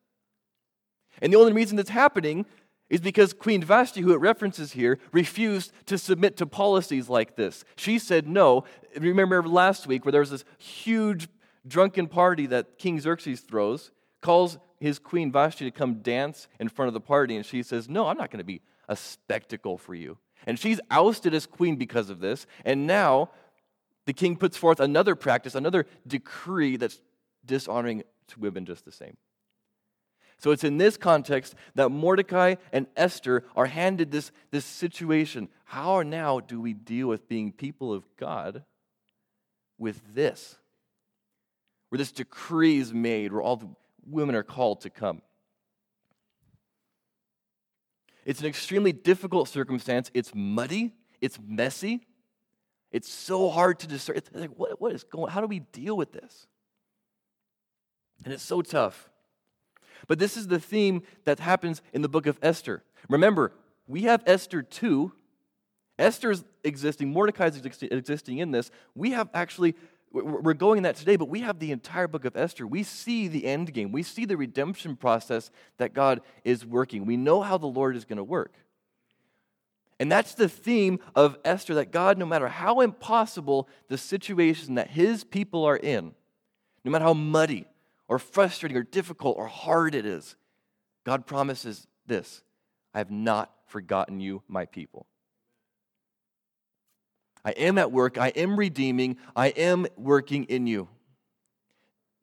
And 1.22 1.32
the 1.32 1.38
only 1.38 1.54
reason 1.54 1.78
that's 1.78 1.90
happening 1.90 2.46
is 2.90 3.00
because 3.00 3.32
Queen 3.32 3.64
Vashti, 3.64 4.02
who 4.02 4.12
it 4.12 4.20
references 4.20 4.74
here, 4.74 5.00
refused 5.14 5.72
to 5.86 5.98
submit 5.98 6.36
to 6.38 6.46
policies 6.46 7.08
like 7.08 7.38
this. 7.38 7.64
She 7.78 8.00
said 8.00 8.28
no. 8.28 8.66
Remember 9.00 9.42
last 9.44 9.88
week 9.88 10.04
where 10.04 10.12
there 10.12 10.20
was 10.20 10.32
this 10.32 10.44
huge 10.58 11.30
drunken 11.68 12.08
party 12.08 12.48
that 12.48 12.78
King 12.78 13.00
Xerxes 13.00 13.42
throws, 13.42 13.92
calls 14.22 14.58
his 14.80 15.00
queen 15.00 15.32
Vashti 15.32 15.66
to 15.66 15.72
come 15.72 15.96
dance 15.96 16.48
in 16.60 16.70
front 16.70 16.88
of 16.88 16.94
the 16.94 17.02
party, 17.02 17.36
and 17.36 17.46
she 17.46 17.64
says, 17.64 17.88
No, 17.88 18.08
I'm 18.08 18.18
not 18.18 18.32
going 18.32 18.40
to 18.40 18.44
be 18.44 18.62
a 18.90 18.96
spectacle 18.96 19.78
for 19.78 19.94
you. 19.94 20.18
And 20.46 20.58
she's 20.58 20.80
ousted 20.90 21.34
as 21.34 21.46
queen 21.46 21.76
because 21.76 22.10
of 22.10 22.20
this. 22.20 22.48
And 22.66 22.88
now 22.88 23.30
the 24.06 24.14
king 24.14 24.36
puts 24.36 24.58
forth 24.58 24.80
another 24.80 25.16
practice, 25.16 25.56
another 25.56 25.86
decree 26.08 26.78
that's 26.78 27.00
dishonoring 27.46 28.04
to 28.30 28.40
women 28.40 28.66
just 28.66 28.86
the 28.86 28.92
same. 28.92 29.18
So 30.40 30.50
it's 30.50 30.64
in 30.64 30.80
this 30.80 30.98
context 30.98 31.54
that 31.76 31.90
Mordecai 31.90 32.56
and 32.74 32.88
Esther 32.98 33.46
are 33.56 33.68
handed 33.68 34.12
this, 34.12 34.32
this 34.50 34.66
situation. 34.66 35.50
How 35.66 36.02
now 36.02 36.40
do 36.40 36.60
we 36.60 36.74
deal 36.74 37.08
with 37.08 37.30
being 37.30 37.52
people 37.52 37.94
of 37.94 38.04
God 38.18 38.64
with 39.78 40.02
this? 40.16 40.58
Where 41.92 41.98
this 41.98 42.14
decree 42.14 42.78
is 42.78 42.94
made, 42.94 43.34
where 43.34 43.42
all 43.42 43.58
the 43.58 43.68
women 44.10 44.34
are 44.34 44.44
called 44.44 44.80
to 44.80 44.90
come. 44.90 45.22
It's 48.24 48.40
an 48.40 48.46
extremely 48.46 48.94
difficult 48.94 49.50
circumstance. 49.50 50.10
It's 50.14 50.32
muddy, 50.34 50.94
it's 51.20 51.38
messy, 51.46 52.08
it's 52.94 53.12
so 53.12 53.50
hard 53.50 53.80
to 53.80 53.88
discern. 53.88 54.16
It's 54.16 54.30
like, 54.34 54.52
what, 54.56 54.80
what 54.80 54.94
is 54.94 55.04
going 55.04 55.30
How 55.32 55.42
do 55.42 55.48
we 55.48 55.60
deal 55.60 55.98
with 55.98 56.14
this? 56.14 56.48
And 58.24 58.34
it's 58.34 58.44
so 58.44 58.62
tough. 58.62 59.10
But 60.08 60.18
this 60.18 60.38
is 60.38 60.48
the 60.48 60.60
theme 60.60 61.04
that 61.26 61.40
happens 61.40 61.82
in 61.92 62.04
the 62.04 62.10
book 62.10 62.26
of 62.26 62.40
Esther. 62.42 62.84
Remember, 63.10 63.52
we 63.86 64.04
have 64.04 64.24
Esther 64.26 64.62
2. 64.62 65.12
Esther's 66.00 66.46
existing, 66.64 67.12
Mordecai's 67.12 67.58
existing 67.64 68.38
in 68.38 68.52
this. 68.52 68.72
We 68.96 69.12
have 69.12 69.30
actually, 69.34 69.76
we're 70.14 70.54
going 70.54 70.78
in 70.78 70.84
that 70.84 70.98
today, 70.98 71.16
but 71.16 71.30
we 71.30 71.42
have 71.42 71.60
the 71.60 71.72
entire 71.72 72.08
book 72.08 72.26
of 72.26 72.36
Esther. 72.36 72.68
We 72.68 72.84
see 72.84 73.28
the 73.28 73.46
end 73.46 73.74
game. 73.74 73.92
We 73.92 74.04
see 74.04 74.26
the 74.26 74.36
redemption 74.36 74.96
process 74.98 75.52
that 75.78 75.94
God 75.94 76.22
is 76.44 76.66
working. 76.66 77.06
We 77.06 77.18
know 77.18 77.42
how 77.42 77.58
the 77.58 77.68
Lord 77.68 77.96
is 77.96 78.04
going 78.04 78.18
to 78.18 78.24
work. 78.24 78.54
And 80.00 80.12
that's 80.12 80.34
the 80.34 80.50
theme 80.50 81.00
of 81.16 81.38
Esther 81.46 81.76
that 81.76 81.92
God, 81.92 82.18
no 82.18 82.26
matter 82.26 82.48
how 82.48 82.82
impossible 82.82 83.70
the 83.88 83.98
situation 83.98 84.76
that 84.76 84.90
his 84.90 85.24
people 85.24 85.64
are 85.64 85.78
in, 85.78 86.14
no 86.84 86.92
matter 86.92 87.06
how 87.06 87.14
muddy 87.14 87.68
or 88.08 88.20
frustrating 88.20 88.78
or 88.78 88.84
difficult 88.84 89.38
or 89.38 89.48
hard 89.48 89.96
it 89.96 90.06
is, 90.06 90.36
God 91.06 91.26
promises 91.26 91.88
this 92.06 92.42
I 92.94 92.98
have 92.98 93.12
not 93.12 93.54
forgotten 93.68 94.20
you, 94.20 94.42
my 94.48 94.66
people. 94.66 95.06
I 97.44 97.52
am 97.52 97.78
at 97.78 97.92
work. 97.92 98.18
I 98.18 98.30
am 98.30 98.58
redeeming. 98.58 99.18
I 99.36 99.48
am 99.48 99.88
working 99.98 100.46
in 100.46 100.68
you. 100.68 100.88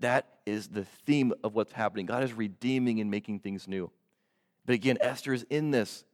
That 0.01 0.27
is 0.47 0.69
the 0.69 0.85
theme 0.85 1.33
of 1.43 1.55
what's 1.55 1.73
happening. 1.73 2.07
God 2.07 2.23
is 2.23 2.33
redeeming 2.33 3.01
and 3.01 3.11
making 3.11 3.41
things 3.41 3.67
new. 3.67 3.91
But 4.65 4.75
again, 4.75 4.99
Esther 5.01 5.33
is 5.33 5.45
in 5.51 5.71
this. 5.71 6.05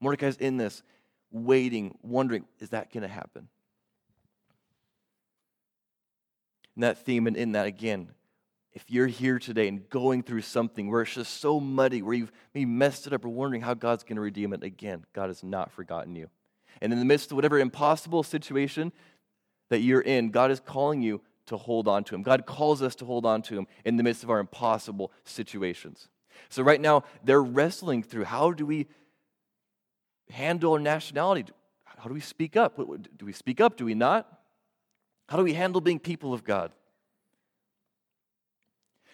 Mordecai 0.00 0.28
is 0.28 0.36
in 0.36 0.56
this 0.56 0.82
waiting, 1.30 1.98
wondering, 2.02 2.44
is 2.60 2.70
that 2.70 2.92
going 2.92 3.02
to 3.02 3.08
happen? 3.08 3.48
And 6.74 6.84
that 6.84 7.04
theme, 7.04 7.26
and 7.26 7.36
in 7.36 7.52
that 7.52 7.66
again, 7.66 8.10
if 8.72 8.84
you're 8.88 9.06
here 9.06 9.38
today 9.38 9.68
and 9.68 9.88
going 9.90 10.22
through 10.22 10.42
something 10.42 10.90
where 10.90 11.02
it's 11.02 11.14
just 11.14 11.40
so 11.40 11.60
muddy, 11.60 12.00
where 12.00 12.14
you've 12.14 12.32
maybe 12.54 12.66
messed 12.66 13.06
it 13.06 13.12
up 13.12 13.24
or 13.24 13.28
wondering 13.28 13.60
how 13.60 13.74
God's 13.74 14.02
going 14.02 14.16
to 14.16 14.22
redeem 14.22 14.52
it, 14.52 14.62
again, 14.62 15.04
God 15.12 15.28
has 15.28 15.42
not 15.42 15.72
forgotten 15.72 16.16
you. 16.16 16.30
And 16.80 16.92
in 16.92 16.98
the 16.98 17.04
midst 17.04 17.30
of 17.30 17.36
whatever 17.36 17.58
impossible 17.58 18.22
situation 18.22 18.92
that 19.70 19.80
you're 19.80 20.00
in, 20.00 20.30
God 20.30 20.50
is 20.50 20.60
calling 20.60 21.02
you 21.02 21.20
to 21.46 21.56
hold 21.56 21.88
on 21.88 22.04
to 22.04 22.14
Him. 22.14 22.22
God 22.22 22.46
calls 22.46 22.82
us 22.82 22.94
to 22.96 23.04
hold 23.04 23.26
on 23.26 23.42
to 23.42 23.58
Him 23.58 23.66
in 23.84 23.96
the 23.96 24.02
midst 24.02 24.22
of 24.22 24.30
our 24.30 24.38
impossible 24.38 25.12
situations. 25.24 26.08
So, 26.48 26.62
right 26.62 26.80
now, 26.80 27.04
they're 27.24 27.42
wrestling 27.42 28.02
through 28.02 28.24
how 28.24 28.52
do 28.52 28.66
we 28.66 28.86
handle 30.30 30.72
our 30.72 30.78
nationality? 30.78 31.44
How 31.84 32.08
do 32.08 32.14
we 32.14 32.20
speak 32.20 32.56
up? 32.56 32.76
Do 32.76 33.26
we 33.26 33.32
speak 33.32 33.60
up? 33.60 33.76
Do 33.76 33.84
we 33.84 33.94
not? 33.94 34.26
How 35.28 35.36
do 35.36 35.44
we 35.44 35.54
handle 35.54 35.80
being 35.80 35.98
people 35.98 36.34
of 36.34 36.44
God? 36.44 36.72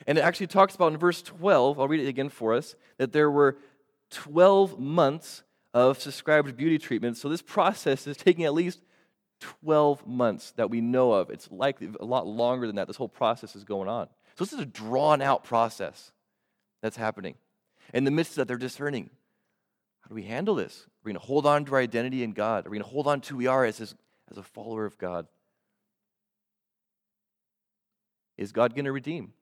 And 0.06 0.16
it 0.16 0.22
actually 0.22 0.46
talks 0.46 0.74
about 0.74 0.92
in 0.92 0.98
verse 0.98 1.20
12, 1.22 1.78
I'll 1.78 1.88
read 1.88 2.00
it 2.00 2.08
again 2.08 2.28
for 2.28 2.54
us, 2.54 2.76
that 2.98 3.12
there 3.12 3.30
were 3.30 3.58
12 4.10 4.78
months 4.78 5.42
of 5.74 6.00
subscribed 6.00 6.56
beauty 6.56 6.78
treatments. 6.78 7.20
So 7.20 7.28
this 7.28 7.42
process 7.42 8.06
is 8.06 8.16
taking 8.16 8.44
at 8.44 8.54
least 8.54 8.80
12 9.40 10.06
months 10.06 10.52
that 10.52 10.70
we 10.70 10.80
know 10.80 11.12
of. 11.12 11.30
It's 11.30 11.50
likely 11.50 11.90
a 12.00 12.04
lot 12.04 12.26
longer 12.26 12.66
than 12.66 12.76
that. 12.76 12.86
This 12.86 12.96
whole 12.96 13.08
process 13.08 13.54
is 13.54 13.64
going 13.64 13.88
on. 13.88 14.08
So 14.36 14.44
this 14.44 14.52
is 14.52 14.60
a 14.60 14.66
drawn 14.66 15.22
out 15.22 15.44
process 15.44 16.12
that's 16.82 16.96
happening. 16.96 17.34
In 17.94 18.04
the 18.04 18.10
midst 18.10 18.32
of 18.32 18.36
that, 18.36 18.48
they're 18.48 18.56
discerning 18.56 19.10
how 20.02 20.08
do 20.08 20.14
we 20.14 20.22
handle 20.22 20.54
this? 20.54 20.84
Are 20.86 20.90
we 21.04 21.12
going 21.12 21.20
to 21.20 21.26
hold 21.26 21.44
on 21.44 21.66
to 21.66 21.74
our 21.74 21.80
identity 21.80 22.22
in 22.22 22.32
God? 22.32 22.66
Are 22.66 22.70
we 22.70 22.78
going 22.78 22.88
to 22.88 22.90
hold 22.90 23.06
on 23.06 23.20
to 23.20 23.30
who 23.30 23.36
we 23.36 23.46
are 23.46 23.64
as, 23.64 23.78
his, 23.78 23.94
as 24.30 24.38
a 24.38 24.42
follower 24.42 24.86
of 24.86 24.96
God? 24.96 25.26
Is 28.38 28.52
God 28.52 28.74
going 28.74 28.86
to 28.86 28.92
redeem? 28.92 29.34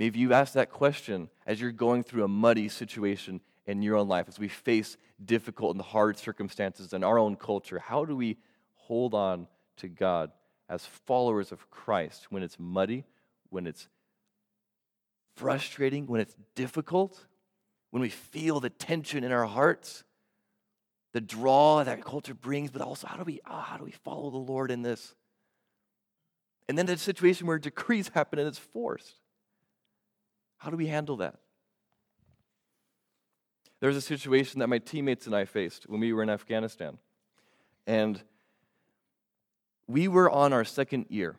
Maybe 0.00 0.18
you've 0.18 0.32
asked 0.32 0.54
that 0.54 0.70
question 0.70 1.30
as 1.46 1.60
you're 1.60 1.70
going 1.70 2.02
through 2.02 2.24
a 2.24 2.28
muddy 2.28 2.68
situation 2.68 3.40
in 3.66 3.82
your 3.82 3.96
own 3.96 4.08
life, 4.08 4.26
as 4.26 4.40
we 4.40 4.48
face 4.48 4.96
difficult 5.24 5.76
and 5.76 5.84
hard 5.84 6.18
circumstances 6.18 6.92
in 6.92 7.04
our 7.04 7.18
own 7.18 7.36
culture. 7.36 7.78
How 7.78 8.04
do 8.04 8.16
we 8.16 8.38
hold 8.74 9.14
on 9.14 9.46
to 9.76 9.86
God 9.86 10.32
as 10.68 10.84
followers 10.84 11.52
of 11.52 11.70
Christ 11.70 12.32
when 12.32 12.42
it's 12.42 12.58
muddy, 12.58 13.04
when 13.50 13.68
it's 13.68 13.86
frustrating, 15.36 16.08
when 16.08 16.20
it's 16.20 16.34
difficult? 16.56 17.26
when 17.90 18.00
we 18.00 18.08
feel 18.08 18.60
the 18.60 18.70
tension 18.70 19.24
in 19.24 19.32
our 19.32 19.44
hearts, 19.44 20.04
the 21.12 21.20
draw 21.20 21.82
that 21.82 22.04
culture 22.04 22.34
brings, 22.34 22.70
but 22.70 22.82
also 22.82 23.06
how 23.06 23.16
do 23.16 23.24
we, 23.24 23.40
oh, 23.48 23.60
how 23.60 23.76
do 23.76 23.84
we 23.84 23.90
follow 23.90 24.30
the 24.30 24.36
Lord 24.36 24.70
in 24.70 24.82
this? 24.82 25.14
And 26.68 26.78
then 26.78 26.86
the 26.86 26.96
situation 26.96 27.48
where 27.48 27.58
decrees 27.58 28.08
happen 28.14 28.38
and 28.38 28.46
it's 28.46 28.58
forced. 28.58 29.14
How 30.60 30.68
do 30.68 30.76
we 30.76 30.88
handle 30.88 31.16
that? 31.16 31.36
There's 33.80 33.96
a 33.96 34.02
situation 34.02 34.60
that 34.60 34.68
my 34.68 34.76
teammates 34.76 35.24
and 35.24 35.34
I 35.34 35.46
faced 35.46 35.88
when 35.88 36.00
we 36.00 36.12
were 36.12 36.22
in 36.22 36.28
Afghanistan. 36.28 36.98
And 37.86 38.22
we 39.86 40.06
were 40.06 40.30
on 40.30 40.52
our 40.52 40.66
second 40.66 41.06
year. 41.08 41.36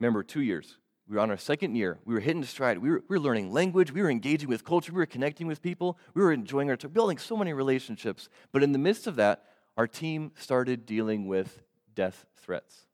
Remember, 0.00 0.22
two 0.22 0.40
years. 0.40 0.78
We 1.06 1.16
were 1.16 1.22
on 1.22 1.30
our 1.30 1.36
second 1.36 1.74
year. 1.74 1.98
We 2.06 2.14
were 2.14 2.20
hitting 2.20 2.42
stride. 2.44 2.78
We 2.78 2.88
were, 2.88 3.04
we 3.08 3.18
were 3.18 3.20
learning 3.20 3.52
language. 3.52 3.92
We 3.92 4.00
were 4.00 4.10
engaging 4.10 4.48
with 4.48 4.64
culture. 4.64 4.90
We 4.90 5.00
were 5.00 5.06
connecting 5.06 5.46
with 5.46 5.60
people. 5.60 5.98
We 6.14 6.22
were 6.22 6.32
enjoying 6.32 6.70
our 6.70 6.78
time, 6.78 6.92
building 6.92 7.18
so 7.18 7.36
many 7.36 7.52
relationships. 7.52 8.30
But 8.50 8.62
in 8.62 8.72
the 8.72 8.78
midst 8.78 9.06
of 9.06 9.16
that, 9.16 9.44
our 9.76 9.86
team 9.86 10.32
started 10.34 10.86
dealing 10.86 11.26
with 11.26 11.62
death 11.94 12.24
threats. 12.38 12.86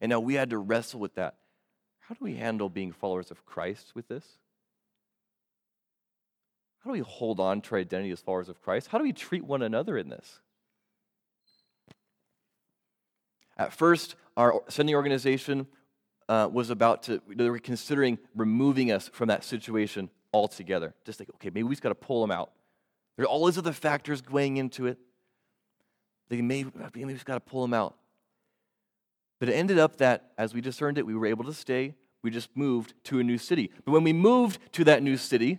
And 0.00 0.10
now 0.10 0.20
we 0.20 0.34
had 0.34 0.50
to 0.50 0.58
wrestle 0.58 1.00
with 1.00 1.16
that. 1.16 1.34
How 2.08 2.14
do 2.14 2.24
we 2.24 2.34
handle 2.34 2.68
being 2.68 2.92
followers 2.92 3.30
of 3.30 3.44
Christ 3.44 3.92
with 3.94 4.06
this? 4.06 4.24
How 6.78 6.90
do 6.90 6.92
we 6.92 7.00
hold 7.00 7.40
on 7.40 7.60
to 7.62 7.74
our 7.74 7.80
identity 7.80 8.12
as 8.12 8.20
followers 8.20 8.48
of 8.48 8.62
Christ? 8.62 8.86
How 8.88 8.98
do 8.98 9.04
we 9.04 9.12
treat 9.12 9.44
one 9.44 9.60
another 9.60 9.98
in 9.98 10.08
this? 10.08 10.38
At 13.58 13.72
first, 13.72 14.14
our 14.36 14.62
sending 14.68 14.94
organization 14.94 15.66
uh, 16.28 16.48
was 16.52 16.70
about 16.70 17.02
to, 17.04 17.20
they 17.28 17.50
were 17.50 17.58
considering 17.58 18.18
removing 18.36 18.92
us 18.92 19.08
from 19.08 19.28
that 19.28 19.42
situation 19.42 20.08
altogether. 20.32 20.94
Just 21.04 21.18
like, 21.18 21.28
okay, 21.36 21.48
maybe 21.48 21.64
we 21.64 21.74
just 21.74 21.82
got 21.82 21.88
to 21.88 21.96
pull 21.96 22.20
them 22.20 22.30
out. 22.30 22.52
There 23.16 23.24
are 23.24 23.28
all 23.28 23.46
these 23.46 23.58
other 23.58 23.72
factors 23.72 24.20
going 24.20 24.58
into 24.58 24.86
it. 24.86 24.98
They 26.28 26.40
may, 26.40 26.64
maybe 26.64 27.04
we 27.04 27.14
just 27.14 27.24
got 27.24 27.34
to 27.34 27.40
pull 27.40 27.62
them 27.62 27.74
out. 27.74 27.96
But 29.38 29.48
it 29.48 29.52
ended 29.52 29.78
up 29.78 29.96
that 29.96 30.32
as 30.38 30.54
we 30.54 30.60
discerned 30.60 30.98
it, 30.98 31.06
we 31.06 31.14
were 31.14 31.26
able 31.26 31.44
to 31.44 31.52
stay. 31.52 31.94
We 32.22 32.30
just 32.30 32.56
moved 32.56 32.94
to 33.04 33.18
a 33.20 33.24
new 33.24 33.38
city. 33.38 33.70
But 33.84 33.92
when 33.92 34.04
we 34.04 34.12
moved 34.12 34.58
to 34.72 34.84
that 34.84 35.02
new 35.02 35.16
city, 35.16 35.58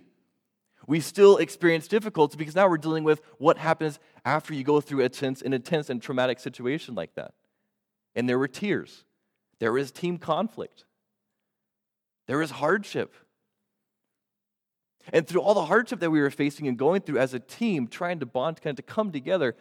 we 0.86 1.00
still 1.00 1.36
experienced 1.36 1.90
difficulty 1.90 2.36
because 2.36 2.54
now 2.54 2.68
we're 2.68 2.78
dealing 2.78 3.04
with 3.04 3.20
what 3.38 3.58
happens 3.58 3.98
after 4.24 4.54
you 4.54 4.64
go 4.64 4.80
through 4.80 5.04
a 5.04 5.08
tense, 5.08 5.42
an 5.42 5.52
intense 5.52 5.90
and 5.90 6.00
traumatic 6.00 6.40
situation 6.40 6.94
like 6.94 7.14
that. 7.14 7.34
And 8.14 8.28
there 8.28 8.38
were 8.38 8.48
tears. 8.48 9.04
There 9.60 9.76
is 9.76 9.90
team 9.90 10.18
conflict. 10.18 10.84
There 12.26 12.42
is 12.42 12.50
hardship. 12.52 13.14
And 15.12 15.26
through 15.26 15.40
all 15.40 15.54
the 15.54 15.64
hardship 15.64 16.00
that 16.00 16.10
we 16.10 16.20
were 16.20 16.30
facing 16.30 16.68
and 16.68 16.76
going 16.76 17.02
through 17.02 17.18
as 17.18 17.34
a 17.34 17.40
team, 17.40 17.86
trying 17.86 18.20
to 18.20 18.26
bond, 18.26 18.60
kind 18.60 18.78
of 18.78 18.84
to 18.84 18.92
come 18.92 19.12
together, 19.12 19.56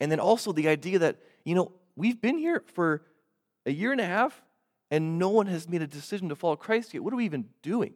and 0.00 0.10
then 0.12 0.20
also 0.20 0.52
the 0.52 0.68
idea 0.68 0.98
that, 0.98 1.16
you 1.44 1.54
know, 1.54 1.72
we've 1.96 2.20
been 2.20 2.38
here 2.38 2.62
for 2.74 3.02
a 3.64 3.72
year 3.72 3.92
and 3.92 4.00
a 4.00 4.06
half 4.06 4.42
and 4.90 5.18
no 5.18 5.30
one 5.30 5.46
has 5.46 5.68
made 5.68 5.82
a 5.82 5.86
decision 5.86 6.28
to 6.28 6.36
follow 6.36 6.56
Christ 6.56 6.94
yet. 6.94 7.02
What 7.02 7.12
are 7.12 7.16
we 7.16 7.24
even 7.24 7.46
doing? 7.62 7.94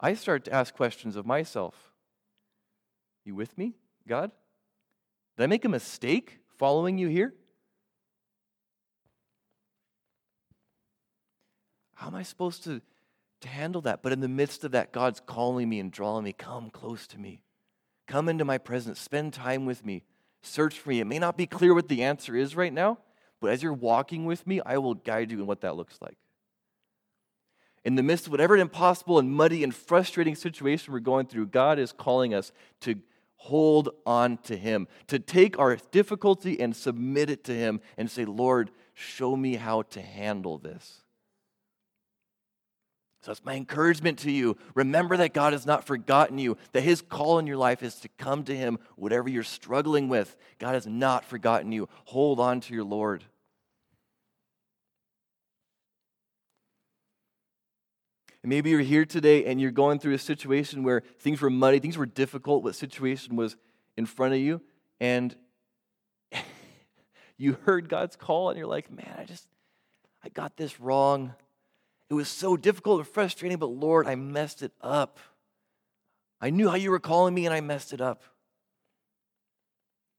I 0.00 0.14
start 0.14 0.44
to 0.44 0.52
ask 0.52 0.74
questions 0.74 1.16
of 1.16 1.26
myself. 1.26 1.92
You 3.24 3.34
with 3.34 3.56
me, 3.56 3.74
God? 4.06 4.30
Did 5.36 5.44
I 5.44 5.46
make 5.46 5.64
a 5.64 5.68
mistake 5.68 6.38
following 6.58 6.98
you 6.98 7.08
here? 7.08 7.34
How 11.94 12.08
am 12.08 12.14
I 12.14 12.22
supposed 12.22 12.64
to, 12.64 12.80
to 13.40 13.48
handle 13.48 13.80
that? 13.82 14.02
But 14.02 14.12
in 14.12 14.20
the 14.20 14.28
midst 14.28 14.62
of 14.64 14.70
that, 14.72 14.92
God's 14.92 15.20
calling 15.20 15.68
me 15.68 15.80
and 15.80 15.90
drawing 15.90 16.24
me, 16.24 16.32
come 16.32 16.70
close 16.70 17.06
to 17.08 17.18
me. 17.18 17.40
Come 18.06 18.28
into 18.28 18.44
my 18.44 18.58
presence. 18.58 19.00
Spend 19.00 19.32
time 19.32 19.66
with 19.66 19.84
me. 19.84 20.04
Search 20.42 20.78
for 20.78 20.88
me. 20.90 21.00
It 21.00 21.06
may 21.06 21.18
not 21.18 21.36
be 21.36 21.46
clear 21.46 21.74
what 21.74 21.88
the 21.88 22.02
answer 22.02 22.36
is 22.36 22.56
right 22.56 22.72
now, 22.72 22.98
but 23.40 23.50
as 23.50 23.62
you're 23.62 23.72
walking 23.72 24.24
with 24.24 24.46
me, 24.46 24.60
I 24.64 24.78
will 24.78 24.94
guide 24.94 25.30
you 25.30 25.40
in 25.40 25.46
what 25.46 25.60
that 25.62 25.76
looks 25.76 25.98
like. 26.00 26.16
In 27.84 27.94
the 27.94 28.02
midst 28.02 28.26
of 28.26 28.32
whatever 28.32 28.56
impossible 28.56 29.18
and 29.18 29.32
muddy 29.32 29.64
and 29.64 29.74
frustrating 29.74 30.34
situation 30.34 30.92
we're 30.92 31.00
going 31.00 31.26
through, 31.26 31.46
God 31.46 31.78
is 31.78 31.92
calling 31.92 32.34
us 32.34 32.52
to 32.80 32.96
hold 33.36 33.90
on 34.04 34.36
to 34.38 34.56
Him, 34.56 34.88
to 35.06 35.18
take 35.18 35.58
our 35.58 35.76
difficulty 35.90 36.60
and 36.60 36.74
submit 36.74 37.30
it 37.30 37.44
to 37.44 37.54
Him 37.54 37.80
and 37.96 38.10
say, 38.10 38.24
Lord, 38.24 38.70
show 38.94 39.36
me 39.36 39.54
how 39.54 39.82
to 39.82 40.02
handle 40.02 40.58
this. 40.58 41.02
So 43.20 43.32
that's 43.32 43.44
my 43.44 43.54
encouragement 43.54 44.20
to 44.20 44.30
you. 44.30 44.56
Remember 44.74 45.16
that 45.16 45.34
God 45.34 45.52
has 45.52 45.66
not 45.66 45.84
forgotten 45.84 46.38
you, 46.38 46.56
that 46.72 46.82
His 46.82 47.02
call 47.02 47.38
in 47.38 47.46
your 47.46 47.56
life 47.56 47.82
is 47.82 47.96
to 47.96 48.08
come 48.16 48.44
to 48.44 48.56
Him, 48.56 48.78
whatever 48.96 49.28
you're 49.28 49.42
struggling 49.42 50.08
with. 50.08 50.36
God 50.58 50.74
has 50.74 50.86
not 50.86 51.24
forgotten 51.24 51.72
you. 51.72 51.88
Hold 52.04 52.38
on 52.38 52.60
to 52.60 52.74
your 52.74 52.84
Lord. 52.84 53.24
And 58.42 58.50
maybe 58.50 58.70
you're 58.70 58.80
here 58.80 59.04
today 59.04 59.46
and 59.46 59.60
you're 59.60 59.72
going 59.72 59.98
through 59.98 60.14
a 60.14 60.18
situation 60.18 60.84
where 60.84 61.02
things 61.18 61.40
were 61.40 61.50
muddy, 61.50 61.80
things 61.80 61.98
were 61.98 62.06
difficult, 62.06 62.62
what 62.62 62.76
situation 62.76 63.34
was 63.34 63.56
in 63.96 64.06
front 64.06 64.32
of 64.32 64.40
you, 64.40 64.62
and 65.00 65.34
you 67.36 67.58
heard 67.64 67.88
God's 67.88 68.14
call 68.14 68.50
and 68.50 68.58
you're 68.58 68.68
like, 68.68 68.92
man, 68.92 69.16
I 69.18 69.24
just, 69.24 69.48
I 70.22 70.28
got 70.28 70.56
this 70.56 70.80
wrong. 70.80 71.34
It 72.10 72.14
was 72.14 72.28
so 72.28 72.56
difficult 72.56 73.00
and 73.00 73.08
frustrating, 73.08 73.58
but 73.58 73.66
Lord, 73.66 74.06
I 74.06 74.14
messed 74.14 74.62
it 74.62 74.72
up. 74.80 75.18
I 76.40 76.50
knew 76.50 76.68
how 76.68 76.76
you 76.76 76.90
were 76.90 77.00
calling 77.00 77.34
me 77.34 77.44
and 77.44 77.54
I 77.54 77.60
messed 77.60 77.92
it 77.92 78.00
up. 78.00 78.22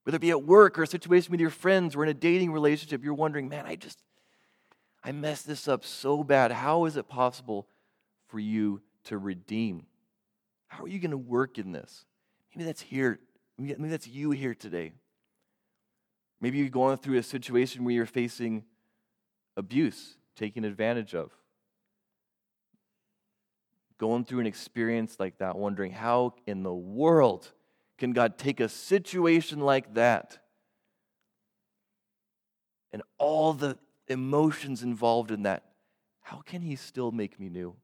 Whether 0.03 0.17
it 0.17 0.21
be 0.21 0.29
at 0.29 0.43
work 0.43 0.77
or 0.77 0.83
a 0.83 0.87
situation 0.87 1.31
with 1.31 1.39
your 1.39 1.49
friends 1.49 1.95
or 1.95 2.03
in 2.03 2.09
a 2.09 2.13
dating 2.13 2.51
relationship, 2.51 3.03
you're 3.03 3.13
wondering, 3.13 3.49
man, 3.49 3.65
I 3.65 3.75
just, 3.75 4.03
I 5.03 5.11
messed 5.11 5.47
this 5.47 5.67
up 5.67 5.85
so 5.85 6.23
bad. 6.23 6.51
How 6.51 6.85
is 6.85 6.97
it 6.97 7.07
possible 7.07 7.67
for 8.27 8.39
you 8.39 8.81
to 9.05 9.17
redeem? 9.17 9.85
How 10.67 10.83
are 10.83 10.87
you 10.87 10.99
going 10.99 11.11
to 11.11 11.17
work 11.17 11.57
in 11.57 11.71
this? 11.71 12.05
Maybe 12.53 12.65
that's 12.65 12.81
here. 12.81 13.19
Maybe 13.57 13.89
that's 13.89 14.07
you 14.07 14.31
here 14.31 14.53
today. 14.53 14.93
Maybe 16.41 16.59
you're 16.59 16.69
going 16.69 16.97
through 16.97 17.17
a 17.17 17.23
situation 17.23 17.83
where 17.83 17.93
you're 17.93 18.05
facing 18.05 18.63
abuse, 19.57 20.15
taken 20.35 20.63
advantage 20.63 21.13
of. 21.13 21.31
Going 23.99 24.25
through 24.25 24.39
an 24.39 24.47
experience 24.47 25.17
like 25.19 25.37
that, 25.39 25.57
wondering 25.57 25.91
how 25.91 26.33
in 26.47 26.63
the 26.63 26.73
world 26.73 27.51
can 27.97 28.13
God 28.13 28.37
take 28.37 28.61
a 28.61 28.69
situation 28.69 29.59
like 29.59 29.93
that 29.95 30.39
and 32.93 33.03
all 33.17 33.53
the 33.53 33.77
emotions 34.07 34.83
involved 34.83 35.31
in 35.31 35.43
that? 35.43 35.65
How 36.21 36.37
can 36.37 36.61
He 36.61 36.75
still 36.77 37.11
make 37.11 37.39
me 37.39 37.49
new? 37.49 37.75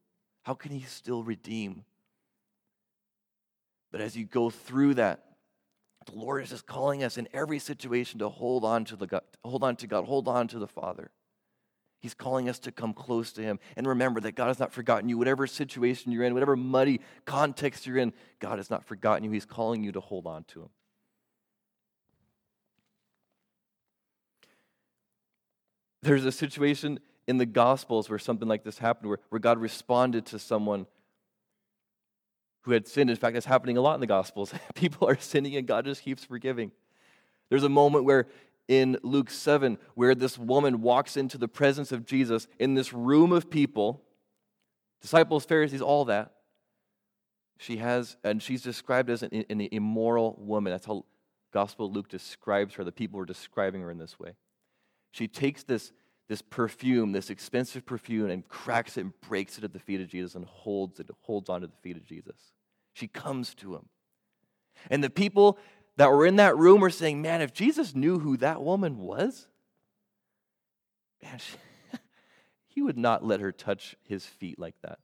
How 0.42 0.54
can 0.54 0.72
He 0.72 0.82
still 0.82 1.22
redeem? 1.22 1.84
But 3.92 4.00
as 4.00 4.16
you 4.16 4.24
go 4.24 4.48
through 4.50 4.94
that, 4.94 5.22
the 6.06 6.16
Lord 6.16 6.42
is 6.44 6.50
just 6.50 6.66
calling 6.66 7.02
us 7.02 7.18
in 7.18 7.28
every 7.32 7.58
situation 7.58 8.20
to 8.20 8.28
hold 8.28 8.64
on 8.64 8.84
to 8.86 8.96
the 8.96 9.06
God, 9.06 9.22
hold 9.44 9.64
on 9.64 9.76
to 9.76 9.86
God, 9.86 10.04
hold 10.06 10.28
on 10.28 10.48
to 10.48 10.58
the 10.58 10.68
Father. 10.68 11.10
He's 12.06 12.14
calling 12.14 12.48
us 12.48 12.60
to 12.60 12.70
come 12.70 12.94
close 12.94 13.32
to 13.32 13.42
Him. 13.42 13.58
And 13.76 13.84
remember 13.84 14.20
that 14.20 14.36
God 14.36 14.46
has 14.46 14.60
not 14.60 14.72
forgotten 14.72 15.08
you. 15.08 15.18
Whatever 15.18 15.48
situation 15.48 16.12
you're 16.12 16.22
in, 16.22 16.34
whatever 16.34 16.54
muddy 16.54 17.00
context 17.24 17.84
you're 17.84 17.96
in, 17.96 18.12
God 18.38 18.58
has 18.58 18.70
not 18.70 18.84
forgotten 18.84 19.24
you. 19.24 19.32
He's 19.32 19.44
calling 19.44 19.82
you 19.82 19.90
to 19.90 19.98
hold 19.98 20.24
on 20.24 20.44
to 20.44 20.62
Him. 20.62 20.68
There's 26.00 26.24
a 26.24 26.30
situation 26.30 27.00
in 27.26 27.38
the 27.38 27.46
Gospels 27.46 28.08
where 28.08 28.20
something 28.20 28.46
like 28.46 28.62
this 28.62 28.78
happened, 28.78 29.08
where, 29.08 29.18
where 29.30 29.40
God 29.40 29.58
responded 29.58 30.26
to 30.26 30.38
someone 30.38 30.86
who 32.62 32.70
had 32.70 32.86
sinned. 32.86 33.10
In 33.10 33.16
fact, 33.16 33.34
that's 33.34 33.46
happening 33.46 33.78
a 33.78 33.80
lot 33.80 33.94
in 33.94 34.00
the 34.00 34.06
Gospels. 34.06 34.54
People 34.76 35.08
are 35.08 35.18
sinning 35.18 35.56
and 35.56 35.66
God 35.66 35.86
just 35.86 36.02
keeps 36.02 36.24
forgiving. 36.24 36.70
There's 37.48 37.64
a 37.64 37.68
moment 37.68 38.04
where 38.04 38.28
in 38.68 38.98
Luke 39.02 39.30
7 39.30 39.78
where 39.94 40.14
this 40.14 40.38
woman 40.38 40.82
walks 40.82 41.16
into 41.16 41.38
the 41.38 41.48
presence 41.48 41.92
of 41.92 42.04
Jesus 42.04 42.48
in 42.58 42.74
this 42.74 42.92
room 42.92 43.32
of 43.32 43.50
people, 43.50 44.02
disciples, 45.00 45.44
Pharisees, 45.44 45.82
all 45.82 46.04
that. 46.06 46.32
She 47.58 47.78
has, 47.78 48.16
and 48.22 48.42
she's 48.42 48.62
described 48.62 49.08
as 49.08 49.22
an, 49.22 49.44
an 49.48 49.60
immoral 49.60 50.36
woman. 50.38 50.72
That's 50.72 50.86
how 50.86 51.04
Gospel 51.52 51.90
Luke 51.90 52.08
describes 52.08 52.74
her. 52.74 52.84
The 52.84 52.92
people 52.92 53.18
were 53.18 53.24
describing 53.24 53.80
her 53.80 53.90
in 53.90 53.98
this 53.98 54.18
way. 54.18 54.34
She 55.12 55.26
takes 55.26 55.62
this, 55.62 55.92
this 56.28 56.42
perfume, 56.42 57.12
this 57.12 57.30
expensive 57.30 57.86
perfume, 57.86 58.28
and 58.28 58.46
cracks 58.46 58.98
it 58.98 59.02
and 59.02 59.20
breaks 59.22 59.56
it 59.56 59.64
at 59.64 59.72
the 59.72 59.78
feet 59.78 60.02
of 60.02 60.08
Jesus 60.08 60.34
and 60.34 60.44
holds 60.44 61.00
it, 61.00 61.08
holds 61.22 61.48
onto 61.48 61.66
the 61.66 61.76
feet 61.82 61.96
of 61.96 62.04
Jesus. 62.04 62.36
She 62.92 63.08
comes 63.08 63.54
to 63.54 63.74
him. 63.74 63.88
And 64.90 65.02
the 65.02 65.10
people 65.10 65.58
that 65.96 66.10
were 66.10 66.26
in 66.26 66.36
that 66.36 66.56
room 66.56 66.80
were 66.80 66.90
saying, 66.90 67.22
Man, 67.22 67.40
if 67.40 67.52
Jesus 67.52 67.94
knew 67.94 68.18
who 68.18 68.36
that 68.38 68.62
woman 68.62 68.98
was, 68.98 69.46
man, 71.22 71.38
she, 71.38 71.56
he 72.68 72.82
would 72.82 72.98
not 72.98 73.24
let 73.24 73.40
her 73.40 73.52
touch 73.52 73.96
his 74.04 74.24
feet 74.24 74.58
like 74.58 74.74
that. 74.82 74.98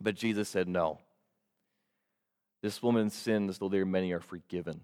But 0.00 0.14
Jesus 0.14 0.48
said, 0.48 0.68
No. 0.68 0.98
This 2.62 2.80
woman's 2.82 3.14
sins, 3.14 3.58
though 3.58 3.68
there 3.68 3.82
are 3.82 3.86
many, 3.86 4.12
are 4.12 4.20
forgiven. 4.20 4.82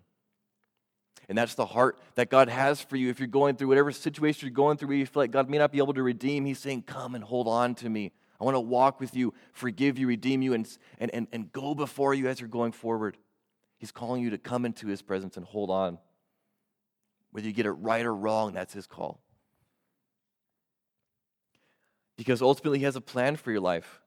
And 1.28 1.36
that's 1.36 1.54
the 1.54 1.66
heart 1.66 1.98
that 2.14 2.30
God 2.30 2.48
has 2.48 2.80
for 2.80 2.96
you. 2.96 3.10
If 3.10 3.20
you're 3.20 3.28
going 3.28 3.56
through 3.56 3.68
whatever 3.68 3.92
situation 3.92 4.48
you're 4.48 4.54
going 4.54 4.78
through 4.78 4.88
where 4.88 4.96
you 4.96 5.06
feel 5.06 5.22
like 5.22 5.30
God 5.30 5.48
may 5.48 5.58
not 5.58 5.70
be 5.70 5.78
able 5.78 5.94
to 5.94 6.02
redeem, 6.02 6.44
He's 6.44 6.58
saying, 6.58 6.82
Come 6.82 7.14
and 7.14 7.22
hold 7.22 7.46
on 7.46 7.74
to 7.76 7.88
me. 7.88 8.12
I 8.40 8.44
want 8.44 8.54
to 8.54 8.60
walk 8.60 9.00
with 9.00 9.16
you, 9.16 9.34
forgive 9.52 9.98
you, 9.98 10.06
redeem 10.06 10.42
you, 10.42 10.54
and, 10.54 10.68
and, 10.98 11.12
and, 11.12 11.26
and 11.32 11.52
go 11.52 11.74
before 11.74 12.14
you 12.14 12.28
as 12.28 12.40
you're 12.40 12.48
going 12.48 12.70
forward. 12.70 13.16
He's 13.78 13.92
calling 13.92 14.22
you 14.22 14.30
to 14.30 14.38
come 14.38 14.64
into 14.64 14.88
His 14.88 15.02
presence 15.02 15.36
and 15.36 15.46
hold 15.46 15.70
on. 15.70 15.98
Whether 17.30 17.46
you 17.46 17.52
get 17.52 17.66
it 17.66 17.72
right 17.72 18.04
or 18.04 18.14
wrong, 18.14 18.52
that's 18.52 18.74
His 18.74 18.86
call. 18.86 19.20
Because 22.16 22.42
ultimately, 22.42 22.78
He 22.78 22.84
has 22.84 22.96
a 22.96 23.00
plan 23.00 23.36
for 23.36 23.52
your 23.52 23.60
life. 23.60 24.00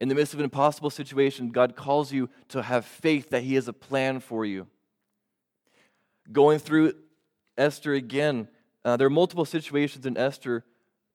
In 0.00 0.08
the 0.08 0.14
midst 0.14 0.34
of 0.34 0.40
an 0.40 0.44
impossible 0.44 0.90
situation, 0.90 1.50
God 1.50 1.74
calls 1.74 2.12
you 2.12 2.28
to 2.48 2.62
have 2.62 2.84
faith 2.84 3.30
that 3.30 3.42
He 3.42 3.54
has 3.54 3.66
a 3.66 3.72
plan 3.72 4.20
for 4.20 4.44
you. 4.44 4.68
Going 6.30 6.58
through 6.58 6.94
Esther 7.58 7.94
again, 7.94 8.48
uh, 8.84 8.96
there 8.96 9.06
are 9.06 9.10
multiple 9.10 9.44
situations 9.44 10.06
in 10.06 10.16
Esther 10.16 10.64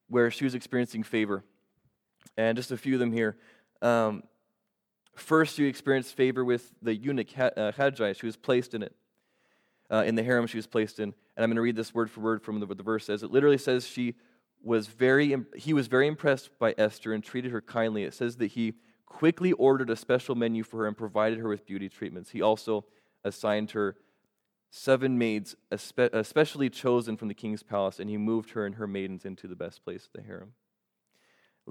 where 0.10 0.30
she 0.32 0.44
was 0.44 0.56
experiencing 0.56 1.04
favor 1.04 1.44
and 2.38 2.58
just 2.58 2.72
a 2.72 2.78
few 2.78 2.96
of 2.96 3.00
them 3.00 3.12
here. 3.12 3.38
Um, 3.82 4.24
first, 5.16 5.58
you 5.58 5.68
experience 5.68 6.12
favor 6.12 6.44
with 6.44 6.72
the 6.82 6.96
eunuch 6.96 7.38
uh, 7.38 7.72
Hegai. 7.72 8.20
She 8.20 8.26
was 8.26 8.38
placed 8.38 8.74
in 8.74 8.84
it, 8.84 8.96
uh, 9.90 10.04
in 10.06 10.16
the 10.16 10.24
harem 10.24 10.48
she 10.48 10.58
was 10.58 10.68
placed 10.68 11.00
in. 11.00 11.14
And 11.36 11.44
I'm 11.44 11.50
going 11.50 11.56
to 11.56 11.62
read 11.62 11.76
this 11.76 11.94
word 11.94 12.10
for 12.10 12.22
word 12.22 12.44
from 12.44 12.60
the, 12.60 12.66
what 12.66 12.78
the 12.78 12.84
verse 12.84 13.06
says. 13.06 13.24
It 13.24 13.32
literally 13.32 13.58
says 13.58 13.88
she 13.88 14.16
was 14.64 14.88
very, 14.88 15.36
he 15.56 15.74
was 15.74 15.88
very 15.88 16.08
impressed 16.08 16.50
by 16.60 16.76
Esther 16.78 17.14
and 17.14 17.24
treated 17.24 17.52
her 17.52 17.62
kindly. 17.62 18.04
It 18.04 18.14
says 18.14 18.38
that 18.38 18.52
he 18.52 18.74
quickly 19.06 19.52
ordered 19.54 19.90
a 19.90 19.96
special 19.96 20.36
menu 20.36 20.64
for 20.64 20.78
her 20.78 20.88
and 20.88 20.98
provided 20.98 21.40
her 21.40 21.50
with 21.50 21.66
beauty 21.66 21.90
treatments. 21.90 22.32
He 22.32 22.42
also 22.42 22.86
assigned 23.24 23.72
her 23.72 23.96
seven 24.70 25.18
maids, 25.18 25.56
especially 25.70 26.70
chosen 26.70 27.18
from 27.18 27.28
the 27.28 27.34
king's 27.34 27.62
palace, 27.62 28.00
and 28.00 28.10
he 28.10 28.18
moved 28.18 28.52
her 28.52 28.66
and 28.66 28.76
her 28.76 28.88
maidens 28.88 29.26
into 29.26 29.48
the 29.48 29.56
best 29.56 29.84
place 29.84 30.06
of 30.06 30.14
the 30.14 30.26
harem. 30.26 30.54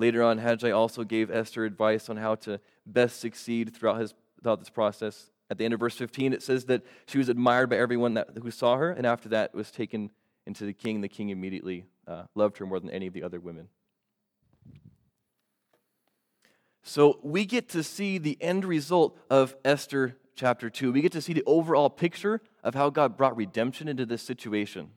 Later 0.01 0.23
on, 0.23 0.41
Hegai 0.41 0.75
also 0.75 1.05
gave 1.05 1.31
Esther 1.31 1.67
advice 1.67 2.09
on 2.09 2.17
how 2.17 2.35
to 2.37 2.59
best 2.87 3.21
succeed 3.21 3.77
throughout, 3.77 4.01
his, 4.01 4.15
throughout 4.43 4.59
this 4.59 4.71
process. 4.71 5.31
At 5.51 5.59
the 5.59 5.67
end 5.67 5.75
of 5.75 5.81
verse 5.81 5.95
15, 5.95 6.33
it 6.33 6.43
says 6.43 6.65
that 6.65 6.87
she 7.07 7.19
was 7.19 7.29
admired 7.29 7.69
by 7.69 7.77
everyone 7.77 8.15
that, 8.15 8.31
who 8.43 8.51
saw 8.51 8.79
her, 8.79 8.91
and 8.91 9.05
after 9.05 9.29
that 9.29 9.55
was 9.55 9.71
taken 9.71 10.11
into 10.47 10.65
the 10.65 10.73
king. 10.73 11.03
The 11.03 11.09
king 11.09 11.29
immediately 11.29 11.85
uh, 12.09 12.23
loved 12.35 12.57
her 12.57 12.65
more 12.65 12.81
than 12.81 12.89
any 12.89 13.09
of 13.09 13.13
the 13.13 13.23
other 13.23 13.41
women. 13.41 13.69
So 16.83 17.21
we 17.23 17.45
get 17.45 17.69
to 17.69 17.83
see 17.83 18.17
the 18.17 18.39
end 18.41 18.65
result 18.65 19.19
of 19.29 19.55
Esther 19.67 20.17
chapter 20.35 20.71
2. 20.71 20.93
We 20.93 21.03
get 21.03 21.13
to 21.13 21.21
see 21.21 21.35
the 21.35 21.45
overall 21.45 21.91
picture 21.91 22.41
of 22.65 22.75
how 22.75 22.89
God 22.89 23.19
brought 23.19 23.37
redemption 23.37 23.87
into 23.87 24.07
this 24.07 24.23
situation. 24.23 24.93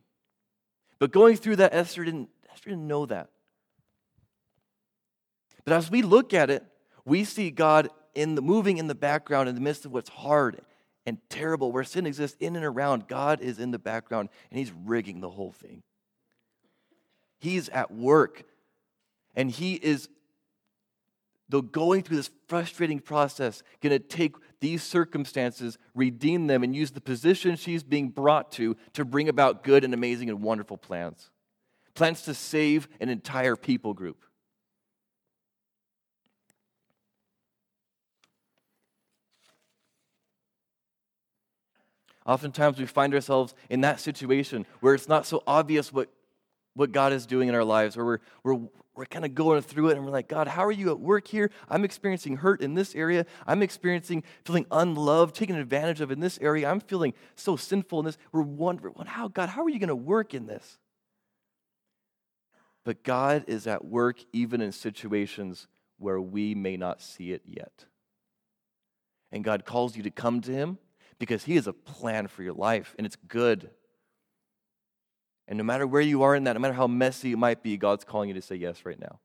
But 0.98 1.12
going 1.12 1.36
through 1.36 1.58
that, 1.58 1.74
Esther 1.74 2.06
didn't, 2.06 2.30
Esther 2.50 2.70
didn't 2.70 2.88
know 2.88 3.06
that. 3.08 3.32
But 5.66 5.74
as 5.74 5.90
we 5.90 6.02
look 6.02 6.34
at 6.34 6.50
it, 6.50 6.64
we 7.06 7.24
see 7.24 7.52
God 7.52 7.90
in 8.14 8.36
the 8.36 8.42
moving 8.42 8.78
in 8.78 8.88
the 8.88 8.96
background 8.96 9.50
in 9.50 9.56
the 9.56 9.62
midst 9.62 9.86
of 9.86 9.92
what's 9.92 10.10
hard 10.10 10.62
and 11.06 11.18
terrible, 11.30 11.72
where 11.72 11.84
sin 11.84 12.06
exists 12.06 12.38
in 12.40 12.56
and 12.56 12.66
around. 12.66 13.08
God 13.08 13.42
is 13.42 13.60
in 13.60 13.72
the 13.72 13.80
background 13.80 14.30
and 14.52 14.60
He's 14.60 14.72
rigging 14.72 15.20
the 15.20 15.30
whole 15.30 15.52
thing. 15.52 15.84
He's 17.40 17.70
at 17.70 17.92
work 17.92 18.44
and 19.36 19.50
He 19.52 19.74
is, 19.74 20.08
though 21.50 21.62
going 21.62 22.04
through 22.04 22.18
this 22.18 22.32
frustrating 22.48 23.00
process, 23.00 23.64
going 23.82 23.92
to 23.92 24.00
take 24.00 24.36
these 24.62 24.82
circumstances, 24.82 25.78
redeem 25.94 26.48
them, 26.48 26.64
and 26.64 26.74
use 26.74 26.92
the 26.92 27.02
position 27.02 27.58
she's 27.58 27.84
being 27.84 28.10
brought 28.10 28.52
to 28.54 28.78
to 28.94 29.04
bring 29.04 29.28
about 29.28 29.64
good 29.64 29.84
and 29.84 29.94
amazing 29.94 30.30
and 30.30 30.42
wonderful 30.42 30.78
plans. 30.78 31.32
Plans 31.96 32.22
to 32.24 32.34
save 32.34 32.88
an 33.02 33.10
entire 33.10 33.58
people 33.58 33.94
group. 33.94 34.24
Oftentimes 42.26 42.80
we 42.80 42.86
find 42.86 43.14
ourselves 43.14 43.54
in 43.70 43.82
that 43.82 44.00
situation 44.00 44.66
where 44.80 44.94
it's 44.94 45.10
not 45.10 45.26
so 45.26 45.44
obvious 45.46 45.92
what, 45.92 46.10
what 46.74 46.92
God 46.92 47.12
is 47.14 47.26
doing 47.26 47.50
in 47.50 47.56
our 47.56 47.64
lives, 47.64 47.98
where 47.98 48.06
we're, 48.06 48.20
we're, 48.44 48.60
we're 48.96 49.06
kind 49.06 49.26
of 49.26 49.36
going 49.36 49.62
through 49.62 49.90
it 49.90 49.98
and 49.98 50.06
we're 50.06 50.12
like, 50.12 50.28
God, 50.28 50.48
how 50.48 50.66
are 50.66 50.72
you 50.72 50.90
at 50.92 51.00
work 51.00 51.28
here? 51.28 51.52
I'm 51.70 51.84
experiencing 51.84 52.38
hurt 52.38 52.62
in 52.62 52.76
this 52.76 52.96
area. 52.96 53.26
I'm 53.46 53.62
experiencing 53.62 54.24
feeling 54.46 54.66
unloved, 54.72 55.36
taken 55.36 55.56
advantage 55.56 56.00
of 56.00 56.12
in 56.12 56.20
this 56.20 56.40
area. 56.42 56.70
I'm 56.70 56.80
feeling 56.80 57.14
so 57.36 57.56
sinful 57.56 58.00
in 58.00 58.06
this. 58.06 58.18
We're 58.32 58.42
wondering, 58.42 58.94
how, 59.06 59.28
God, 59.28 59.50
how 59.50 59.64
are 59.64 59.70
you 59.70 59.80
going 59.80 59.90
to 59.90 59.96
work 59.96 60.34
in 60.34 60.46
this? 60.46 60.78
But 62.86 63.04
God 63.04 63.46
is 63.48 63.68
at 63.68 63.84
work 63.84 64.18
even 64.32 64.62
in 64.62 64.72
situations 64.72 65.68
where 65.98 66.20
we 66.20 66.54
may 66.54 66.78
not 66.78 67.02
see 67.02 67.32
it 67.32 67.42
yet. 67.46 67.86
And 69.32 69.44
God 69.44 69.66
calls 69.66 69.96
you 69.96 70.04
to 70.04 70.12
come 70.12 70.42
to 70.42 70.52
Him 70.52 70.78
because 71.24 71.46
He 71.46 71.56
has 71.56 71.68
a 71.68 71.74
plan 71.74 72.28
for 72.28 72.44
your 72.44 72.54
life 72.54 72.94
and 72.98 73.08
it's 73.08 73.16
good. 73.16 73.70
And 75.48 75.58
no 75.58 75.64
matter 75.64 75.88
where 75.88 76.02
you 76.02 76.24
are 76.24 76.36
in 76.36 76.44
that, 76.44 76.54
no 76.54 76.60
matter 76.60 76.74
how 76.74 76.88
messy 76.88 77.32
it 77.32 77.38
might 77.38 77.64
be, 77.64 77.78
God's 77.78 78.04
calling 78.04 78.28
you 78.28 78.36
to 78.36 78.42
say 78.42 78.56
yes 78.56 78.86
right 78.86 79.00
now. 79.00 79.20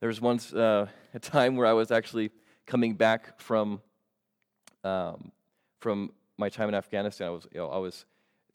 There 0.00 0.08
was 0.08 0.20
once 0.20 0.52
uh, 0.52 0.86
a 1.14 1.18
time 1.20 1.56
where 1.56 1.66
I 1.66 1.72
was 1.72 1.90
actually 1.90 2.30
coming 2.66 2.94
back 2.94 3.40
from, 3.40 3.80
um, 4.82 5.32
from 5.80 6.12
my 6.36 6.48
time 6.48 6.68
in 6.68 6.74
Afghanistan. 6.74 7.28
I 7.28 7.30
was, 7.30 7.46
you 7.52 7.58
know, 7.58 7.68
I 7.68 7.78
was 7.78 8.04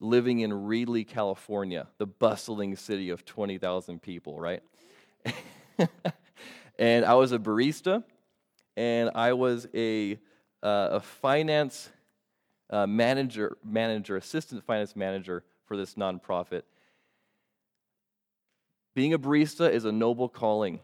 living 0.03 0.41
in 0.41 0.51
Reedley, 0.51 1.07
California, 1.07 1.87
the 1.97 2.05
bustling 2.05 2.75
city 2.75 3.09
of 3.09 3.25
20,000 3.25 4.01
people, 4.01 4.39
right? 4.39 4.61
and 6.77 7.05
I 7.05 7.13
was 7.13 7.31
a 7.31 7.39
barista, 7.39 8.03
and 8.75 9.11
I 9.15 9.33
was 9.33 9.67
a, 9.73 10.19
uh, 10.61 10.89
a 10.91 10.99
finance 10.99 11.89
uh, 12.69 12.85
manager, 12.85 13.57
manager, 13.63 14.17
assistant 14.17 14.63
finance 14.65 14.95
manager 14.95 15.43
for 15.65 15.77
this 15.77 15.95
nonprofit. 15.95 16.63
Being 18.95 19.13
a 19.13 19.19
barista 19.19 19.71
is 19.71 19.85
a 19.85 19.91
noble 19.91 20.27
calling. 20.27 20.79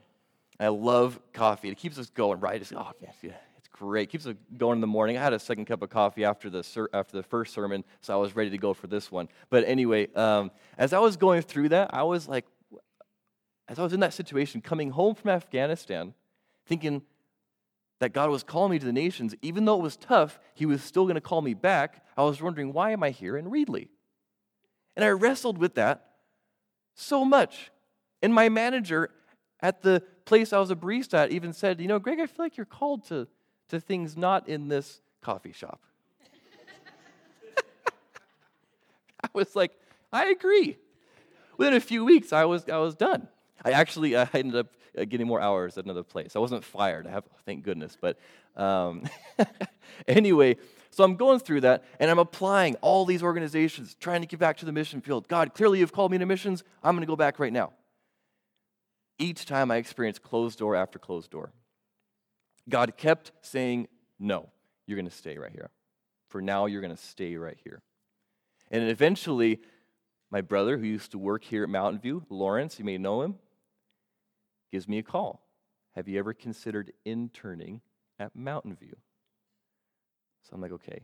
I 0.60 0.70
love 0.70 1.20
coffee. 1.34 1.70
It 1.70 1.78
keeps 1.78 1.98
us 1.98 2.10
going, 2.10 2.40
right? 2.40 2.60
It's, 2.60 2.72
oh, 2.72 2.92
yeah, 3.22 3.32
great. 3.80 4.04
It 4.04 4.12
keeps 4.12 4.26
us 4.26 4.36
going 4.58 4.78
in 4.78 4.82
the 4.82 4.88
morning. 4.88 5.18
I 5.18 5.24
had 5.24 5.32
a 5.32 5.40
second 5.40 5.66
cup 5.66 5.82
of 5.82 5.90
coffee 5.90 6.26
after 6.26 6.50
the, 6.50 6.90
after 6.94 7.16
the 7.16 7.24
first 7.24 7.54
sermon, 7.54 7.86
so 8.02 8.14
I 8.14 8.18
was 8.18 8.36
ready 8.36 8.50
to 8.50 8.58
go 8.58 8.74
for 8.74 8.88
this 8.88 9.10
one. 9.10 9.30
But 9.50 9.64
anyway, 9.66 10.14
um, 10.16 10.52
as 10.78 10.92
I 10.92 11.00
was 11.00 11.16
going 11.16 11.42
through 11.44 11.70
that, 11.70 11.94
I 11.94 12.04
was 12.04 12.28
like, 12.28 12.46
as 13.70 13.80
I 13.80 13.84
was 13.84 13.94
in 13.94 14.02
that 14.02 14.14
situation, 14.14 14.60
coming 14.60 14.92
home 14.92 15.16
from 15.16 15.32
Afghanistan, 15.32 16.14
thinking 16.66 17.04
that 18.00 18.12
God 18.12 18.30
was 18.30 18.44
calling 18.44 18.72
me 18.72 18.80
to 18.80 18.86
the 18.86 18.92
nations, 18.92 19.34
even 19.42 19.64
though 19.64 19.76
it 19.76 19.84
was 19.84 19.96
tough, 19.96 20.40
He 20.54 20.66
was 20.66 20.84
still 20.84 21.06
going 21.06 21.16
to 21.16 21.22
call 21.22 21.42
me 21.42 21.54
back. 21.54 22.04
I 22.18 22.24
was 22.24 22.42
wondering, 22.42 22.74
why 22.74 22.92
am 22.92 23.02
I 23.02 23.12
here 23.12 23.38
in 23.38 23.46
Reedley? 23.46 23.88
And 24.98 25.06
I 25.06 25.10
wrestled 25.10 25.58
with 25.58 25.76
that 25.76 26.06
so 26.96 27.24
much. 27.24 27.72
And 28.22 28.34
my 28.34 28.50
manager 28.50 29.12
at 29.62 29.82
the 29.82 30.04
place 30.26 30.52
I 30.52 30.60
was 30.60 30.70
a 30.70 30.76
barista 30.76 31.14
at 31.16 31.32
even 31.32 31.54
said, 31.54 31.80
You 31.80 31.88
know, 31.88 32.00
Greg, 32.00 32.20
I 32.20 32.28
feel 32.28 32.46
like 32.46 32.58
you're 32.58 32.66
called 32.66 33.06
to, 33.06 33.28
to 33.70 33.80
things 33.80 34.18
not 34.18 34.48
in 34.48 34.68
this 34.68 35.02
coffee 35.22 35.52
shop. 35.52 35.82
I 39.24 39.30
was 39.34 39.56
like, 39.56 39.72
I 40.12 40.28
agree. 40.28 40.78
Within 41.58 41.74
a 41.74 41.80
few 41.80 42.06
weeks, 42.06 42.32
I 42.34 42.46
was, 42.46 42.68
I 42.70 42.78
was 42.78 42.96
done. 42.96 43.28
I 43.64 43.72
actually 43.72 44.16
I 44.16 44.28
ended 44.34 44.56
up 44.56 44.68
uh, 44.98 45.06
getting 45.06 45.28
more 45.28 45.42
hours 45.42 45.78
at 45.78 45.86
another 45.86 46.04
place. 46.04 46.36
I 46.36 46.40
wasn't 46.40 46.64
fired, 46.64 47.08
I 47.08 47.12
have, 47.12 47.26
thank 47.46 47.64
goodness. 47.64 47.98
But 48.00 48.18
um, 48.56 49.04
anyway, 50.08 50.58
so 50.92 51.04
I'm 51.04 51.16
going 51.16 51.40
through 51.40 51.62
that 51.62 51.84
and 52.00 52.10
I'm 52.10 52.20
applying 52.20 52.76
all 52.76 53.06
these 53.06 53.22
organizations, 53.22 53.96
trying 54.00 54.22
to 54.22 54.28
get 54.28 54.40
back 54.40 54.58
to 54.58 54.66
the 54.66 54.72
mission 54.72 55.02
field. 55.02 55.28
God, 55.28 55.54
clearly 55.54 55.80
you've 55.80 55.92
called 55.92 56.12
me 56.12 56.18
to 56.18 56.26
missions. 56.26 56.64
I'm 56.84 56.96
going 56.96 57.06
to 57.06 57.08
go 57.08 57.16
back 57.16 57.40
right 57.40 57.54
now 57.54 57.74
each 59.20 59.46
time 59.46 59.70
I 59.70 59.76
experience 59.76 60.18
closed 60.18 60.58
door 60.58 60.76
after 60.76 60.98
closed 60.98 61.30
door. 61.30 61.52
God 62.70 62.98
kept 62.98 63.32
saying, 63.42 63.88
No, 64.20 64.50
you're 64.86 64.96
going 64.98 65.10
to 65.10 65.16
stay 65.16 65.38
right 65.38 65.52
here. 65.52 65.70
For 66.28 66.42
now, 66.42 66.68
you're 66.68 66.82
going 66.82 66.96
to 66.96 67.02
stay 67.02 67.36
right 67.36 67.58
here. 67.64 67.82
And 68.72 68.90
eventually, 68.90 69.60
my 70.32 70.42
brother, 70.42 70.78
who 70.78 70.86
used 70.86 71.12
to 71.12 71.18
work 71.18 71.44
here 71.44 71.64
at 71.64 71.70
Mountain 71.70 72.02
View, 72.02 72.24
Lawrence, 72.30 72.78
you 72.78 72.86
may 72.86 72.98
know 72.98 73.24
him, 73.24 73.36
gives 74.72 74.88
me 74.88 75.00
a 75.00 75.04
call. 75.04 75.48
Have 75.96 76.08
you 76.08 76.20
ever 76.20 76.34
considered 76.34 76.94
interning 77.04 77.82
at 78.20 78.36
Mountain 78.36 78.76
View? 78.76 78.96
So 80.44 80.52
I'm 80.54 80.62
like, 80.62 80.72
okay, 80.72 81.02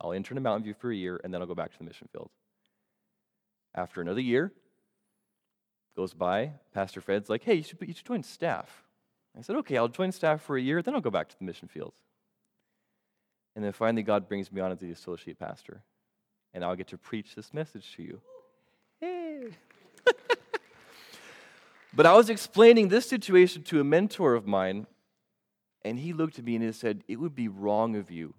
I'll 0.00 0.12
intern 0.12 0.36
at 0.36 0.42
Mountain 0.42 0.64
View 0.64 0.74
for 0.74 0.90
a 0.90 0.96
year 0.96 1.20
and 1.24 1.32
then 1.32 1.40
I'll 1.40 1.46
go 1.46 1.54
back 1.54 1.72
to 1.72 1.78
the 1.78 1.84
mission 1.84 2.08
field. 2.12 2.30
After 3.74 4.02
another 4.02 4.20
year, 4.20 4.52
goes 5.96 6.12
by. 6.12 6.52
Pastor 6.74 7.00
Fred's 7.00 7.30
like, 7.30 7.42
hey, 7.42 7.54
you 7.54 7.62
should, 7.62 7.78
you 7.80 7.94
should 7.94 8.06
join 8.06 8.22
staff. 8.22 8.84
I 9.36 9.40
said, 9.40 9.56
okay, 9.56 9.76
I'll 9.76 9.88
join 9.88 10.12
staff 10.12 10.42
for 10.42 10.56
a 10.56 10.60
year, 10.60 10.82
then 10.82 10.94
I'll 10.94 11.00
go 11.00 11.10
back 11.10 11.28
to 11.30 11.38
the 11.38 11.44
mission 11.44 11.68
field. 11.68 11.94
And 13.54 13.64
then 13.64 13.72
finally, 13.72 14.02
God 14.02 14.28
brings 14.28 14.50
me 14.52 14.60
on 14.60 14.72
as 14.72 14.78
the 14.78 14.90
associate 14.90 15.38
pastor. 15.38 15.82
And 16.54 16.64
I'll 16.64 16.76
get 16.76 16.88
to 16.88 16.98
preach 16.98 17.34
this 17.34 17.52
message 17.52 17.94
to 17.96 18.02
you. 18.02 18.20
Hey. 19.00 19.48
but 21.94 22.06
I 22.06 22.12
was 22.14 22.28
explaining 22.28 22.88
this 22.88 23.08
situation 23.08 23.62
to 23.64 23.80
a 23.80 23.84
mentor 23.84 24.34
of 24.34 24.46
mine, 24.46 24.86
and 25.82 25.98
he 25.98 26.12
looked 26.12 26.38
at 26.38 26.44
me 26.44 26.56
and 26.56 26.64
he 26.64 26.72
said, 26.72 27.02
It 27.08 27.16
would 27.16 27.34
be 27.34 27.48
wrong 27.48 27.96
of 27.96 28.10
you 28.10 28.34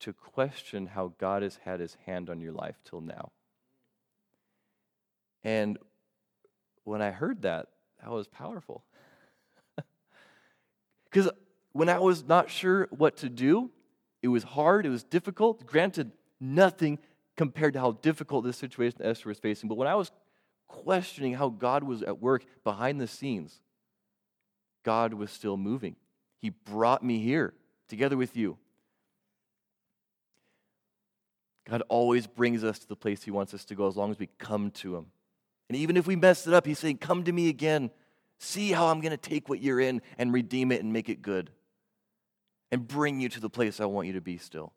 to 0.00 0.12
question 0.12 0.86
how 0.86 1.14
God 1.18 1.42
has 1.42 1.58
had 1.64 1.80
his 1.80 1.96
hand 2.06 2.30
on 2.30 2.40
your 2.40 2.52
life 2.52 2.76
till 2.84 3.00
now. 3.00 3.32
And 5.42 5.78
when 6.84 7.02
I 7.02 7.10
heard 7.10 7.42
that, 7.42 7.68
that 8.00 8.10
was 8.10 8.26
powerful. 8.26 8.84
Because 11.14 11.30
when 11.70 11.88
I 11.88 12.00
was 12.00 12.24
not 12.24 12.50
sure 12.50 12.88
what 12.90 13.18
to 13.18 13.28
do, 13.28 13.70
it 14.20 14.26
was 14.26 14.42
hard, 14.42 14.84
it 14.84 14.88
was 14.88 15.04
difficult. 15.04 15.64
Granted, 15.64 16.10
nothing 16.40 16.98
compared 17.36 17.74
to 17.74 17.80
how 17.80 17.92
difficult 17.92 18.44
this 18.44 18.56
situation 18.56 19.00
Esther 19.00 19.28
was 19.28 19.38
facing. 19.38 19.68
But 19.68 19.76
when 19.76 19.86
I 19.86 19.94
was 19.94 20.10
questioning 20.66 21.34
how 21.34 21.50
God 21.50 21.84
was 21.84 22.02
at 22.02 22.20
work 22.20 22.44
behind 22.64 23.00
the 23.00 23.06
scenes, 23.06 23.60
God 24.82 25.14
was 25.14 25.30
still 25.30 25.56
moving. 25.56 25.94
He 26.40 26.50
brought 26.50 27.04
me 27.04 27.20
here 27.20 27.54
together 27.86 28.16
with 28.16 28.36
you. 28.36 28.58
God 31.70 31.84
always 31.88 32.26
brings 32.26 32.64
us 32.64 32.80
to 32.80 32.88
the 32.88 32.96
place 32.96 33.22
He 33.22 33.30
wants 33.30 33.54
us 33.54 33.64
to 33.66 33.76
go 33.76 33.86
as 33.86 33.96
long 33.96 34.10
as 34.10 34.18
we 34.18 34.30
come 34.40 34.72
to 34.72 34.96
Him. 34.96 35.06
And 35.68 35.78
even 35.78 35.96
if 35.96 36.08
we 36.08 36.16
mess 36.16 36.48
it 36.48 36.54
up, 36.54 36.66
he's 36.66 36.80
saying, 36.80 36.98
Come 36.98 37.22
to 37.22 37.32
me 37.32 37.48
again. 37.48 37.92
See 38.38 38.72
how 38.72 38.86
I'm 38.86 39.00
going 39.00 39.12
to 39.12 39.16
take 39.16 39.48
what 39.48 39.62
you're 39.62 39.80
in 39.80 40.02
and 40.18 40.32
redeem 40.32 40.72
it 40.72 40.82
and 40.82 40.92
make 40.92 41.08
it 41.08 41.22
good 41.22 41.50
and 42.70 42.86
bring 42.86 43.20
you 43.20 43.28
to 43.28 43.40
the 43.40 43.50
place 43.50 43.80
I 43.80 43.84
want 43.84 44.06
you 44.06 44.14
to 44.14 44.20
be 44.20 44.36
still. 44.36 44.72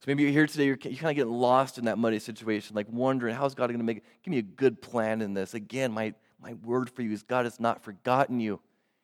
So 0.00 0.04
maybe 0.06 0.22
you're 0.22 0.32
here 0.32 0.46
today, 0.46 0.66
you're, 0.66 0.78
you're 0.80 0.94
kind 0.94 1.10
of 1.10 1.16
getting 1.16 1.32
lost 1.32 1.78
in 1.78 1.86
that 1.86 1.98
muddy 1.98 2.20
situation, 2.20 2.76
like 2.76 2.86
wondering, 2.88 3.34
how's 3.34 3.54
God 3.56 3.66
going 3.66 3.78
to 3.78 3.84
make, 3.84 4.04
give 4.22 4.30
me 4.30 4.38
a 4.38 4.42
good 4.42 4.80
plan 4.80 5.20
in 5.20 5.34
this? 5.34 5.54
Again, 5.54 5.90
my, 5.90 6.14
my 6.40 6.52
word 6.52 6.88
for 6.88 7.02
you 7.02 7.10
is 7.10 7.24
God 7.24 7.44
has 7.44 7.58
not 7.58 7.82
forgotten 7.82 8.38
you. 8.38 8.60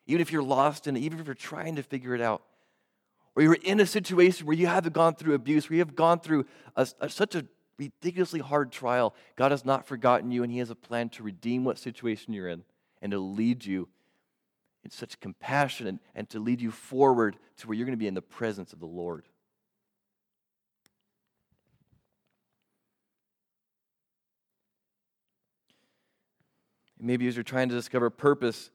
Even 0.07 0.20
if 0.20 0.31
you're 0.31 0.42
lost 0.42 0.87
in 0.87 0.96
it, 0.96 1.01
even 1.01 1.18
if 1.18 1.27
you're 1.27 1.35
trying 1.35 1.77
to 1.77 1.83
figure 1.83 2.14
it 2.14 2.20
out, 2.20 2.42
or 3.35 3.42
you're 3.42 3.59
in 3.64 3.81
a 3.81 3.87
situation 3.87 4.46
where 4.46 4.57
you 4.57 4.66
have 4.66 4.92
gone 4.92 5.14
through 5.14 5.35
abuse, 5.35 5.68
where 5.68 5.77
you 5.77 5.81
have 5.81 5.96
gone 5.96 6.20
through 6.20 6.44
a, 6.77 6.87
a, 7.01 7.09
such 7.09 7.35
a 7.35 7.46
ridiculously 7.78 8.40
hard 8.40 8.72
trial, 8.72 9.14
God 9.37 9.50
has 9.50 9.64
not 9.64 9.87
forgotten 9.87 10.30
you, 10.30 10.42
and 10.42 10.52
He 10.52 10.58
has 10.58 10.70
a 10.70 10.74
plan 10.74 11.08
to 11.11 11.22
redeem 11.22 11.64
what 11.64 11.78
situation 11.78 12.32
you're 12.32 12.48
in 12.48 12.64
and 13.00 13.12
to 13.12 13.18
lead 13.18 13.64
you 13.64 13.88
in 14.85 14.90
such 14.90 15.20
compassion 15.20 15.87
and, 15.87 15.98
and 16.14 16.28
to 16.30 16.40
lead 16.40 16.61
you 16.61 16.70
forward 16.70 17.37
to 17.58 17.66
where 17.66 17.76
you're 17.76 17.87
going 17.87 17.96
to 17.96 18.00
be 18.00 18.06
in 18.06 18.14
the 18.14 18.22
presence 18.22 18.72
of 18.72 18.80
the 18.80 18.87
Lord. 18.87 19.26
Maybe 26.98 27.26
as 27.26 27.35
you're 27.35 27.42
trying 27.42 27.68
to 27.68 27.74
discover 27.74 28.11
purpose, 28.11 28.70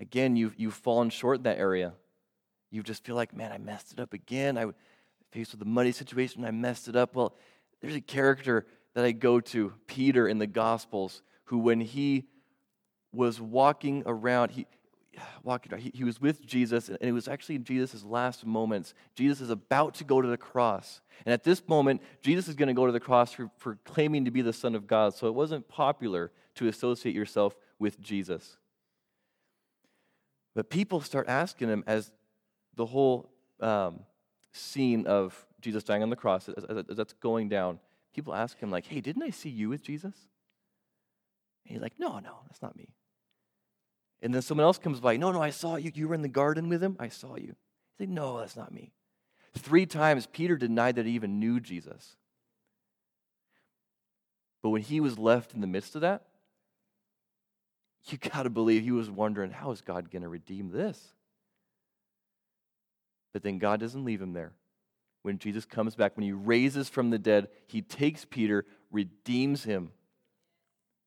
again, 0.00 0.34
you've, 0.34 0.54
you've 0.58 0.74
fallen 0.74 1.10
short 1.10 1.38
in 1.38 1.42
that 1.44 1.58
area. 1.58 1.92
You 2.72 2.82
just 2.82 3.04
feel 3.04 3.14
like, 3.14 3.36
man, 3.36 3.52
I 3.52 3.58
messed 3.58 3.92
it 3.92 4.00
up 4.00 4.12
again. 4.12 4.58
I 4.58 4.66
faced 5.30 5.52
with 5.52 5.62
a 5.62 5.64
muddy 5.64 5.90
situation, 5.90 6.44
I 6.44 6.52
messed 6.52 6.86
it 6.86 6.94
up. 6.94 7.16
Well, 7.16 7.34
there's 7.84 7.96
a 7.96 8.00
character 8.00 8.66
that 8.94 9.04
I 9.04 9.12
go 9.12 9.40
to, 9.40 9.74
Peter 9.86 10.26
in 10.26 10.38
the 10.38 10.46
Gospels, 10.46 11.22
who 11.44 11.58
when 11.58 11.80
he 11.82 12.24
was 13.12 13.38
walking 13.40 14.02
around, 14.06 14.52
he, 14.52 14.66
walking 15.42 15.70
around, 15.70 15.82
he, 15.82 15.92
he 15.92 16.02
was 16.02 16.18
with 16.18 16.44
Jesus, 16.46 16.88
and 16.88 16.96
it 17.02 17.12
was 17.12 17.28
actually 17.28 17.56
in 17.56 17.64
Jesus' 17.64 18.02
last 18.02 18.46
moments. 18.46 18.94
Jesus 19.14 19.42
is 19.42 19.50
about 19.50 19.94
to 19.96 20.04
go 20.04 20.22
to 20.22 20.28
the 20.28 20.38
cross. 20.38 21.02
And 21.26 21.34
at 21.34 21.44
this 21.44 21.68
moment, 21.68 22.00
Jesus 22.22 22.48
is 22.48 22.54
going 22.54 22.68
to 22.68 22.74
go 22.74 22.86
to 22.86 22.92
the 22.92 23.00
cross 23.00 23.32
for, 23.32 23.50
for 23.58 23.78
claiming 23.84 24.24
to 24.24 24.30
be 24.30 24.40
the 24.40 24.54
Son 24.54 24.74
of 24.74 24.86
God. 24.86 25.12
So 25.14 25.26
it 25.26 25.34
wasn't 25.34 25.68
popular 25.68 26.32
to 26.54 26.68
associate 26.68 27.14
yourself 27.14 27.54
with 27.78 28.00
Jesus. 28.00 28.56
But 30.54 30.70
people 30.70 31.02
start 31.02 31.28
asking 31.28 31.68
him 31.68 31.84
as 31.86 32.10
the 32.76 32.86
whole 32.86 33.30
um, 33.60 34.00
scene 34.52 35.06
of 35.06 35.46
Jesus 35.64 35.82
dying 35.82 36.02
on 36.02 36.10
the 36.10 36.16
cross, 36.16 36.48
as, 36.48 36.64
as, 36.64 36.96
that's 36.96 37.14
going 37.14 37.48
down, 37.48 37.80
people 38.14 38.34
ask 38.34 38.58
him, 38.58 38.70
like, 38.70 38.86
hey, 38.86 39.00
didn't 39.00 39.22
I 39.22 39.30
see 39.30 39.48
you 39.48 39.68
with 39.68 39.82
Jesus? 39.82 40.14
And 41.64 41.72
he's 41.72 41.82
like, 41.82 41.98
no, 41.98 42.18
no, 42.18 42.40
that's 42.46 42.62
not 42.62 42.76
me. 42.76 42.94
And 44.22 44.32
then 44.32 44.42
someone 44.42 44.64
else 44.64 44.78
comes 44.78 45.00
by, 45.00 45.16
no, 45.16 45.32
no, 45.32 45.42
I 45.42 45.50
saw 45.50 45.76
you. 45.76 45.90
You 45.94 46.08
were 46.08 46.14
in 46.14 46.22
the 46.22 46.28
garden 46.28 46.68
with 46.68 46.82
him. 46.82 46.96
I 47.00 47.08
saw 47.08 47.36
you. 47.36 47.56
He's 47.96 48.06
like, 48.06 48.08
no, 48.08 48.38
that's 48.38 48.56
not 48.56 48.72
me. 48.72 48.92
Three 49.54 49.86
times 49.86 50.26
Peter 50.26 50.56
denied 50.56 50.96
that 50.96 51.06
he 51.06 51.12
even 51.12 51.38
knew 51.38 51.60
Jesus. 51.60 52.16
But 54.62 54.70
when 54.70 54.82
he 54.82 55.00
was 55.00 55.18
left 55.18 55.52
in 55.52 55.60
the 55.60 55.66
midst 55.66 55.94
of 55.94 56.00
that, 56.02 56.22
you 58.06 58.18
got 58.32 58.44
to 58.44 58.50
believe 58.50 58.82
he 58.82 58.92
was 58.92 59.10
wondering, 59.10 59.50
how 59.50 59.70
is 59.70 59.80
God 59.80 60.10
going 60.10 60.22
to 60.22 60.28
redeem 60.28 60.70
this? 60.70 61.12
But 63.32 63.42
then 63.42 63.58
God 63.58 63.80
doesn't 63.80 64.04
leave 64.04 64.22
him 64.22 64.32
there. 64.32 64.52
When 65.24 65.38
Jesus 65.38 65.64
comes 65.64 65.96
back, 65.96 66.18
when 66.18 66.26
he 66.26 66.32
raises 66.32 66.90
from 66.90 67.08
the 67.08 67.18
dead, 67.18 67.48
he 67.66 67.80
takes 67.80 68.26
Peter, 68.26 68.66
redeems 68.92 69.64
him, 69.64 69.90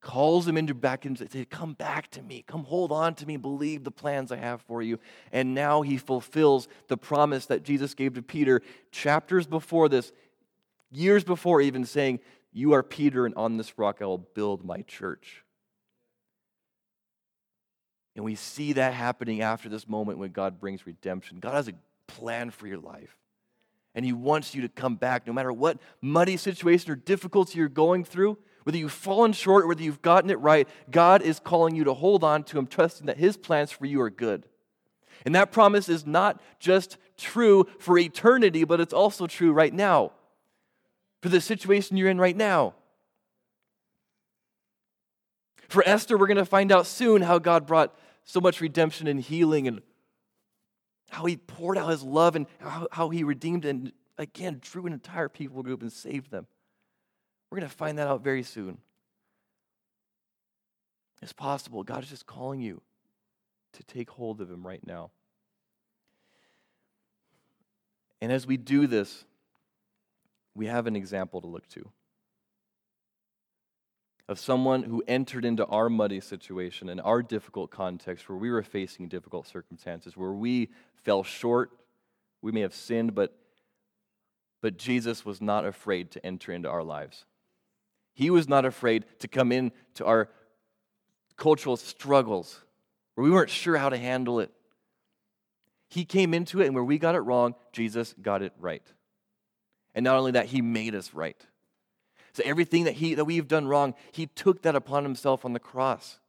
calls 0.01 0.47
him 0.47 0.57
into 0.57 0.73
back 0.73 1.05
and 1.05 1.15
says, 1.15 1.29
Come 1.51 1.73
back 1.73 2.09
to 2.11 2.23
me. 2.23 2.43
Come 2.47 2.63
hold 2.63 2.91
on 2.91 3.13
to 3.13 3.27
me. 3.27 3.37
Believe 3.37 3.83
the 3.83 3.91
plans 3.91 4.31
I 4.31 4.37
have 4.37 4.63
for 4.63 4.81
you. 4.81 4.97
And 5.31 5.53
now 5.53 5.83
he 5.83 5.97
fulfills 5.97 6.67
the 6.87 6.97
promise 6.97 7.45
that 7.45 7.61
Jesus 7.61 7.93
gave 7.93 8.15
to 8.15 8.23
Peter 8.23 8.63
chapters 8.91 9.45
before 9.45 9.87
this, 9.87 10.11
years 10.89 11.23
before 11.23 11.61
even 11.61 11.85
saying, 11.85 12.19
You 12.51 12.73
are 12.73 12.81
Peter, 12.81 13.27
and 13.27 13.35
on 13.35 13.57
this 13.57 13.77
rock 13.77 13.99
I 14.01 14.05
will 14.05 14.17
build 14.17 14.65
my 14.65 14.81
church. 14.81 15.43
And 18.15 18.25
we 18.25 18.33
see 18.33 18.73
that 18.73 18.95
happening 18.95 19.43
after 19.43 19.69
this 19.69 19.87
moment 19.87 20.17
when 20.17 20.31
God 20.31 20.59
brings 20.59 20.87
redemption. 20.87 21.39
God 21.39 21.53
has 21.53 21.67
a 21.67 21.73
plan 22.07 22.49
for 22.49 22.65
your 22.65 22.79
life. 22.79 23.15
And 23.97 24.05
He 24.05 24.13
wants 24.13 24.53
you 24.53 24.61
to 24.61 24.69
come 24.69 24.95
back 24.95 25.25
no 25.25 25.33
matter 25.33 25.51
what 25.51 25.79
muddy 26.03 26.37
situation 26.37 26.91
or 26.91 26.95
difficulty 26.95 27.57
you're 27.57 27.67
going 27.67 28.05
through, 28.05 28.37
whether 28.63 28.77
you've 28.77 28.91
fallen 28.91 29.33
short 29.33 29.63
or 29.63 29.67
whether 29.69 29.81
you've 29.81 30.03
gotten 30.03 30.29
it 30.29 30.39
right. 30.39 30.69
God 30.91 31.23
is 31.23 31.39
calling 31.39 31.75
you 31.75 31.83
to 31.85 31.95
hold 31.95 32.23
on 32.23 32.43
to 32.43 32.59
Him, 32.59 32.67
trusting 32.67 33.07
that 33.07 33.17
His 33.17 33.37
plans 33.37 33.71
for 33.71 33.87
you 33.87 33.99
are 34.01 34.11
good. 34.11 34.45
And 35.25 35.33
that 35.33 35.51
promise 35.51 35.89
is 35.89 36.05
not 36.05 36.39
just 36.59 36.97
true 37.17 37.65
for 37.79 37.97
eternity, 37.97 38.65
but 38.65 38.79
it's 38.79 38.93
also 38.93 39.25
true 39.25 39.51
right 39.51 39.73
now, 39.73 40.11
for 41.23 41.29
the 41.29 41.41
situation 41.41 41.97
you're 41.97 42.11
in 42.11 42.19
right 42.19 42.37
now. 42.37 42.75
For 45.69 45.81
Esther, 45.87 46.19
we're 46.19 46.27
going 46.27 46.37
to 46.37 46.45
find 46.45 46.71
out 46.71 46.85
soon 46.85 47.23
how 47.23 47.39
God 47.39 47.65
brought 47.65 47.97
so 48.25 48.39
much 48.39 48.61
redemption 48.61 49.07
and 49.07 49.19
healing 49.19 49.67
and 49.67 49.81
how 51.09 51.25
he 51.25 51.37
poured 51.37 51.77
out 51.77 51.89
his 51.89 52.03
love 52.03 52.35
and 52.35 52.47
how, 52.59 52.87
how 52.91 53.09
he 53.09 53.23
redeemed 53.23 53.65
and 53.65 53.91
again 54.17 54.59
drew 54.61 54.85
an 54.85 54.93
entire 54.93 55.29
people 55.29 55.63
group 55.63 55.81
and 55.81 55.91
saved 55.91 56.31
them. 56.31 56.47
We're 57.49 57.59
going 57.59 57.69
to 57.69 57.75
find 57.75 57.97
that 57.97 58.07
out 58.07 58.23
very 58.23 58.43
soon. 58.43 58.77
It's 61.21 61.33
possible. 61.33 61.83
God 61.83 62.03
is 62.03 62.09
just 62.09 62.25
calling 62.25 62.59
you 62.59 62.81
to 63.73 63.83
take 63.83 64.09
hold 64.09 64.41
of 64.41 64.51
him 64.51 64.65
right 64.65 64.85
now. 64.85 65.11
And 68.21 68.31
as 68.31 68.45
we 68.45 68.57
do 68.57 68.87
this, 68.87 69.25
we 70.55 70.65
have 70.65 70.87
an 70.87 70.95
example 70.95 71.39
to 71.41 71.47
look 71.47 71.67
to 71.69 71.91
of 74.29 74.39
someone 74.39 74.83
who 74.83 75.03
entered 75.07 75.45
into 75.45 75.65
our 75.65 75.89
muddy 75.89 76.19
situation 76.19 76.89
and 76.89 76.99
our 77.01 77.21
difficult 77.21 77.71
context 77.71 78.27
where 78.27 78.37
we 78.37 78.51
were 78.51 78.63
facing 78.63 79.07
difficult 79.07 79.47
circumstances, 79.47 80.17
where 80.17 80.33
we 80.33 80.69
fell 81.03 81.23
short, 81.23 81.71
we 82.41 82.51
may 82.51 82.61
have 82.61 82.75
sinned, 82.75 83.15
but, 83.15 83.33
but 84.61 84.77
Jesus 84.77 85.25
was 85.25 85.41
not 85.41 85.65
afraid 85.65 86.11
to 86.11 86.25
enter 86.25 86.51
into 86.51 86.69
our 86.69 86.83
lives. 86.83 87.25
He 88.13 88.29
was 88.29 88.49
not 88.49 88.65
afraid 88.65 89.05
to 89.19 89.27
come 89.27 89.51
into 89.51 90.05
our 90.05 90.29
cultural 91.37 91.77
struggles 91.77 92.63
where 93.15 93.23
we 93.23 93.31
weren't 93.31 93.49
sure 93.49 93.77
how 93.77 93.89
to 93.89 93.97
handle 93.97 94.39
it. 94.39 94.51
He 95.89 96.03
came 96.03 96.33
into 96.33 96.61
it, 96.61 96.65
and 96.65 96.75
where 96.75 96.83
we 96.83 96.97
got 96.97 97.15
it 97.15 97.19
wrong, 97.19 97.55
Jesus 97.71 98.13
got 98.21 98.41
it 98.41 98.51
right. 98.59 98.83
And 99.95 100.03
not 100.03 100.17
only 100.17 100.31
that, 100.33 100.47
He 100.47 100.61
made 100.61 100.93
us 100.93 101.13
right. 101.13 101.41
Everything 102.45 102.83
that, 102.85 102.95
he, 102.95 103.15
that 103.15 103.25
we've 103.25 103.47
done 103.47 103.67
wrong, 103.67 103.93
he 104.11 104.27
took 104.27 104.61
that 104.63 104.75
upon 104.75 105.03
himself 105.03 105.45
on 105.45 105.53
the 105.53 105.59
cross. 105.59 106.19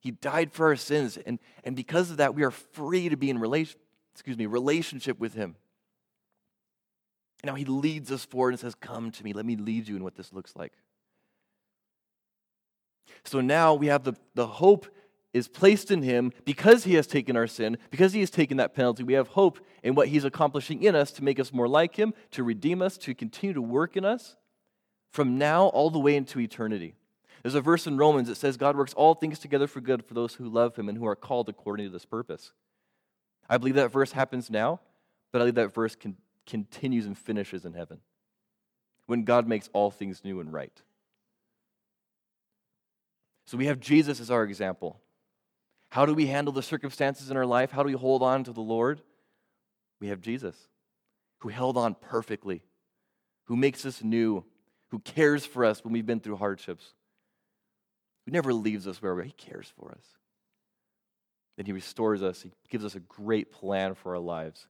He 0.00 0.10
died 0.10 0.52
for 0.52 0.66
our 0.66 0.76
sins. 0.76 1.16
And, 1.16 1.38
and 1.64 1.74
because 1.74 2.10
of 2.10 2.18
that, 2.18 2.34
we 2.34 2.42
are 2.42 2.50
free 2.50 3.08
to 3.08 3.16
be 3.16 3.30
in 3.30 3.38
relation, 3.38 3.80
excuse 4.12 4.36
me, 4.36 4.46
relationship 4.46 5.18
with 5.18 5.34
him. 5.34 5.56
Now 7.42 7.54
he 7.54 7.64
leads 7.64 8.12
us 8.12 8.24
forward 8.24 8.50
and 8.50 8.60
says, 8.60 8.74
Come 8.74 9.10
to 9.12 9.24
me, 9.24 9.32
let 9.32 9.46
me 9.46 9.56
lead 9.56 9.88
you 9.88 9.96
in 9.96 10.04
what 10.04 10.14
this 10.14 10.32
looks 10.32 10.54
like. 10.56 10.72
So 13.24 13.40
now 13.40 13.74
we 13.74 13.86
have 13.86 14.04
the, 14.04 14.14
the 14.34 14.46
hope 14.46 14.86
is 15.32 15.48
placed 15.48 15.90
in 15.90 16.02
him 16.02 16.32
because 16.44 16.84
he 16.84 16.94
has 16.94 17.06
taken 17.06 17.36
our 17.36 17.46
sin, 17.46 17.78
because 17.90 18.12
he 18.12 18.20
has 18.20 18.30
taken 18.30 18.58
that 18.58 18.74
penalty. 18.74 19.02
We 19.02 19.14
have 19.14 19.28
hope 19.28 19.58
in 19.82 19.94
what 19.94 20.08
he's 20.08 20.24
accomplishing 20.24 20.82
in 20.82 20.94
us 20.94 21.10
to 21.12 21.24
make 21.24 21.40
us 21.40 21.52
more 21.52 21.68
like 21.68 21.96
him, 21.96 22.14
to 22.32 22.44
redeem 22.44 22.82
us, 22.82 22.96
to 22.98 23.14
continue 23.14 23.54
to 23.54 23.62
work 23.62 23.96
in 23.96 24.04
us 24.04 24.36
from 25.14 25.38
now 25.38 25.66
all 25.66 25.90
the 25.90 25.98
way 26.00 26.16
into 26.16 26.40
eternity. 26.40 26.96
There's 27.44 27.54
a 27.54 27.60
verse 27.60 27.86
in 27.86 27.96
Romans 27.96 28.26
that 28.26 28.34
says 28.34 28.56
God 28.56 28.76
works 28.76 28.92
all 28.94 29.14
things 29.14 29.38
together 29.38 29.68
for 29.68 29.80
good 29.80 30.04
for 30.04 30.12
those 30.12 30.34
who 30.34 30.48
love 30.48 30.74
him 30.74 30.88
and 30.88 30.98
who 30.98 31.06
are 31.06 31.14
called 31.14 31.48
according 31.48 31.86
to 31.86 31.92
this 31.92 32.04
purpose. 32.04 32.50
I 33.48 33.56
believe 33.58 33.76
that 33.76 33.92
verse 33.92 34.10
happens 34.10 34.50
now, 34.50 34.80
but 35.30 35.38
I 35.38 35.42
believe 35.42 35.54
that 35.54 35.72
verse 35.72 35.96
continues 36.46 37.06
and 37.06 37.16
finishes 37.16 37.64
in 37.64 37.74
heaven 37.74 38.00
when 39.06 39.22
God 39.22 39.46
makes 39.46 39.70
all 39.72 39.92
things 39.92 40.24
new 40.24 40.40
and 40.40 40.52
right. 40.52 40.82
So 43.46 43.56
we 43.56 43.66
have 43.66 43.78
Jesus 43.78 44.18
as 44.18 44.32
our 44.32 44.42
example. 44.42 45.00
How 45.90 46.06
do 46.06 46.14
we 46.14 46.26
handle 46.26 46.52
the 46.52 46.60
circumstances 46.60 47.30
in 47.30 47.36
our 47.36 47.46
life? 47.46 47.70
How 47.70 47.84
do 47.84 47.86
we 47.86 47.92
hold 47.92 48.24
on 48.24 48.42
to 48.42 48.52
the 48.52 48.60
Lord? 48.60 49.00
We 50.00 50.08
have 50.08 50.20
Jesus, 50.20 50.56
who 51.38 51.50
held 51.50 51.76
on 51.76 51.94
perfectly, 51.94 52.62
who 53.44 53.54
makes 53.54 53.86
us 53.86 54.02
new, 54.02 54.44
who 54.94 55.00
cares 55.00 55.44
for 55.44 55.64
us 55.64 55.82
when 55.82 55.92
we've 55.92 56.06
been 56.06 56.20
through 56.20 56.36
hardships, 56.36 56.94
who 58.24 58.30
never 58.30 58.54
leaves 58.54 58.86
us 58.86 59.02
where 59.02 59.12
we 59.12 59.22
are. 59.22 59.24
He 59.24 59.32
cares 59.32 59.72
for 59.76 59.90
us. 59.90 60.04
Then 61.56 61.66
He 61.66 61.72
restores 61.72 62.22
us, 62.22 62.42
He 62.42 62.52
gives 62.70 62.84
us 62.84 62.94
a 62.94 63.00
great 63.00 63.50
plan 63.50 63.96
for 63.96 64.14
our 64.14 64.20
lives. 64.20 64.68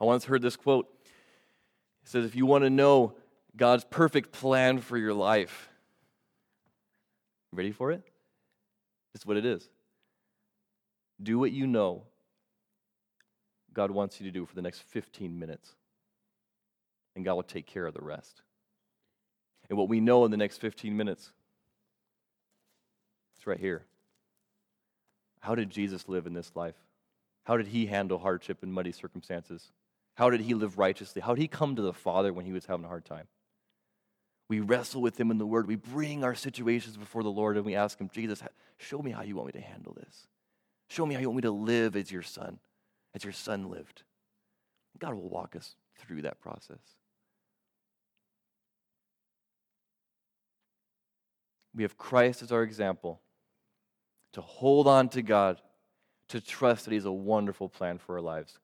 I 0.00 0.06
once 0.06 0.24
heard 0.24 0.40
this 0.40 0.56
quote. 0.56 0.88
It 2.02 2.08
says, 2.08 2.24
If 2.24 2.34
you 2.34 2.46
want 2.46 2.64
to 2.64 2.70
know 2.70 3.12
God's 3.54 3.84
perfect 3.84 4.32
plan 4.32 4.78
for 4.78 4.96
your 4.96 5.12
life, 5.12 5.68
ready 7.52 7.72
for 7.72 7.92
it? 7.92 8.00
It's 9.14 9.26
what 9.26 9.36
it 9.36 9.44
is. 9.44 9.68
Do 11.22 11.38
what 11.38 11.52
you 11.52 11.66
know 11.66 12.04
God 13.74 13.90
wants 13.90 14.18
you 14.18 14.24
to 14.24 14.32
do 14.32 14.46
for 14.46 14.54
the 14.54 14.62
next 14.62 14.82
15 14.84 15.38
minutes, 15.38 15.74
and 17.14 17.22
God 17.22 17.34
will 17.34 17.42
take 17.42 17.66
care 17.66 17.84
of 17.84 17.92
the 17.92 18.00
rest 18.00 18.40
and 19.68 19.78
what 19.78 19.88
we 19.88 20.00
know 20.00 20.24
in 20.24 20.30
the 20.30 20.36
next 20.36 20.58
15 20.58 20.96
minutes. 20.96 21.32
It's 23.36 23.46
right 23.46 23.60
here. 23.60 23.84
How 25.40 25.54
did 25.54 25.70
Jesus 25.70 26.08
live 26.08 26.26
in 26.26 26.34
this 26.34 26.52
life? 26.54 26.74
How 27.44 27.56
did 27.56 27.68
he 27.68 27.86
handle 27.86 28.18
hardship 28.18 28.62
and 28.62 28.72
muddy 28.72 28.92
circumstances? 28.92 29.70
How 30.16 30.30
did 30.30 30.40
he 30.40 30.54
live 30.54 30.78
righteously? 30.78 31.22
How 31.22 31.34
did 31.34 31.40
he 31.40 31.48
come 31.48 31.76
to 31.76 31.82
the 31.82 31.92
Father 31.92 32.32
when 32.32 32.44
he 32.44 32.52
was 32.52 32.66
having 32.66 32.84
a 32.84 32.88
hard 32.88 33.04
time? 33.04 33.28
We 34.48 34.60
wrestle 34.60 35.02
with 35.02 35.18
him 35.18 35.30
in 35.30 35.38
the 35.38 35.46
Word. 35.46 35.66
We 35.66 35.76
bring 35.76 36.24
our 36.24 36.34
situations 36.34 36.96
before 36.96 37.22
the 37.22 37.30
Lord 37.30 37.56
and 37.56 37.64
we 37.64 37.74
ask 37.74 37.98
him, 37.98 38.10
Jesus, 38.12 38.42
show 38.78 39.00
me 39.00 39.10
how 39.10 39.22
you 39.22 39.36
want 39.36 39.54
me 39.54 39.60
to 39.60 39.66
handle 39.66 39.94
this. 39.94 40.26
Show 40.88 41.06
me 41.06 41.14
how 41.14 41.20
you 41.20 41.28
want 41.28 41.36
me 41.36 41.42
to 41.42 41.50
live 41.50 41.96
as 41.96 42.10
your 42.10 42.22
son, 42.22 42.58
as 43.14 43.24
your 43.24 43.32
son 43.32 43.70
lived. 43.70 44.02
God 44.98 45.14
will 45.14 45.28
walk 45.28 45.54
us 45.54 45.76
through 45.98 46.22
that 46.22 46.40
process. 46.40 46.80
We 51.78 51.84
have 51.84 51.96
Christ 51.96 52.42
as 52.42 52.50
our 52.50 52.64
example 52.64 53.20
to 54.32 54.40
hold 54.40 54.88
on 54.88 55.08
to 55.10 55.22
God, 55.22 55.60
to 56.30 56.40
trust 56.40 56.84
that 56.84 56.90
He 56.90 56.96
has 56.96 57.04
a 57.04 57.12
wonderful 57.12 57.68
plan 57.68 57.98
for 57.98 58.16
our 58.16 58.20
lives. 58.20 58.58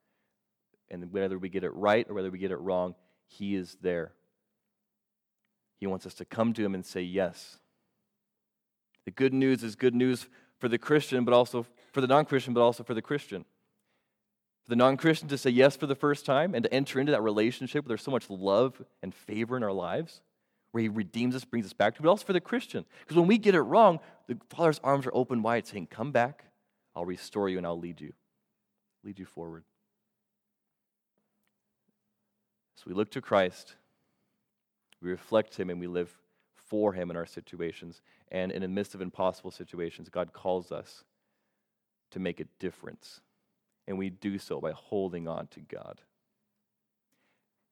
And 0.90 1.12
whether 1.12 1.38
we 1.38 1.48
get 1.48 1.62
it 1.62 1.72
right 1.74 2.04
or 2.10 2.14
whether 2.14 2.28
we 2.28 2.38
get 2.38 2.50
it 2.50 2.56
wrong, 2.56 2.96
He 3.28 3.54
is 3.54 3.76
there. 3.80 4.10
He 5.78 5.86
wants 5.86 6.06
us 6.06 6.14
to 6.14 6.24
come 6.24 6.54
to 6.54 6.64
Him 6.64 6.74
and 6.74 6.84
say 6.84 7.02
yes. 7.02 7.58
The 9.04 9.12
good 9.12 9.32
news 9.32 9.62
is 9.62 9.76
good 9.76 9.94
news 9.94 10.26
for 10.58 10.68
the 10.68 10.76
Christian, 10.76 11.24
but 11.24 11.34
also 11.34 11.66
for 11.92 12.00
the 12.00 12.08
non 12.08 12.24
Christian, 12.24 12.52
but 12.52 12.62
also 12.62 12.82
for 12.82 12.94
the 12.94 13.02
Christian. 13.02 13.44
For 14.64 14.70
the 14.70 14.76
non 14.76 14.96
Christian 14.96 15.28
to 15.28 15.38
say 15.38 15.50
yes 15.50 15.76
for 15.76 15.86
the 15.86 15.94
first 15.94 16.26
time 16.26 16.52
and 16.52 16.64
to 16.64 16.74
enter 16.74 16.98
into 16.98 17.12
that 17.12 17.22
relationship 17.22 17.84
where 17.84 17.90
there's 17.90 18.02
so 18.02 18.10
much 18.10 18.28
love 18.28 18.82
and 19.04 19.14
favor 19.14 19.56
in 19.56 19.62
our 19.62 19.72
lives 19.72 20.20
where 20.74 20.82
he 20.82 20.88
redeems 20.88 21.36
us, 21.36 21.44
brings 21.44 21.66
us 21.66 21.72
back 21.72 21.94
to, 21.94 22.02
but 22.02 22.08
also 22.08 22.24
for 22.24 22.32
the 22.32 22.40
Christian. 22.40 22.84
Because 23.00 23.16
when 23.16 23.28
we 23.28 23.38
get 23.38 23.54
it 23.54 23.60
wrong, 23.60 24.00
the 24.26 24.36
Father's 24.50 24.80
arms 24.82 25.06
are 25.06 25.14
open 25.14 25.40
wide, 25.42 25.66
saying, 25.66 25.86
Come 25.86 26.10
back, 26.10 26.44
I'll 26.96 27.04
restore 27.04 27.48
you 27.48 27.58
and 27.58 27.66
I'll 27.66 27.78
lead 27.78 28.00
you, 28.00 28.12
lead 29.04 29.18
you 29.18 29.24
forward. 29.24 29.62
So 32.74 32.84
we 32.88 32.94
look 32.94 33.10
to 33.12 33.20
Christ, 33.20 33.76
we 35.00 35.10
reflect 35.10 35.56
him, 35.56 35.70
and 35.70 35.78
we 35.78 35.86
live 35.86 36.12
for 36.54 36.92
him 36.92 37.10
in 37.10 37.16
our 37.16 37.26
situations. 37.26 38.02
And 38.32 38.50
in 38.50 38.62
the 38.62 38.68
midst 38.68 38.96
of 38.96 39.00
impossible 39.00 39.52
situations, 39.52 40.08
God 40.08 40.32
calls 40.32 40.72
us 40.72 41.04
to 42.10 42.18
make 42.18 42.40
a 42.40 42.46
difference 42.58 43.20
and 43.86 43.98
we 43.98 44.10
do 44.10 44.38
so 44.38 44.60
by 44.60 44.72
holding 44.72 45.28
on 45.28 45.46
to 45.48 45.60
God. 45.60 46.00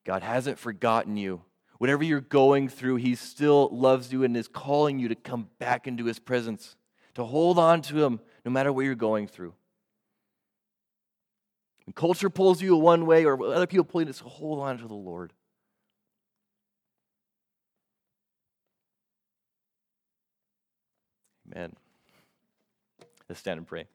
God 0.05 0.23
hasn't 0.23 0.59
forgotten 0.59 1.17
you. 1.17 1.43
Whatever 1.83 2.05
you're 2.05 2.21
going 2.21 2.68
through, 2.68 2.95
He 2.95 3.16
still 3.16 3.68
loves 3.73 4.12
you 4.12 4.23
and 4.23 4.37
is 4.37 4.47
calling 4.47 5.01
you 5.01 5.09
to 5.09 5.16
come 5.16 5.49
back 5.59 5.88
into 5.88 6.05
His 6.05 6.21
presence, 6.21 6.77
to 7.14 7.25
hold 7.25 7.59
on 7.59 7.83
to 7.83 8.05
Him 8.05 8.21
no 8.45 8.53
matter 8.53 8.73
what 8.73 8.83
you're 8.83 8.95
going 8.95 9.27
through. 9.27 9.53
When 11.85 11.92
culture 11.92 12.31
pulls 12.31 12.62
you 12.62 12.77
one 12.77 13.05
way 13.05 13.25
or 13.25 13.53
other 13.53 13.66
people 13.66 13.85
pull 13.85 14.03
you, 14.03 14.07
just 14.07 14.21
hold 14.21 14.61
on 14.61 14.79
to 14.79 14.87
the 14.87 14.95
Lord. 14.95 15.33
Amen. 21.51 21.73
Let's 23.29 23.40
stand 23.40 23.59
and 23.59 23.66
pray. 23.66 23.87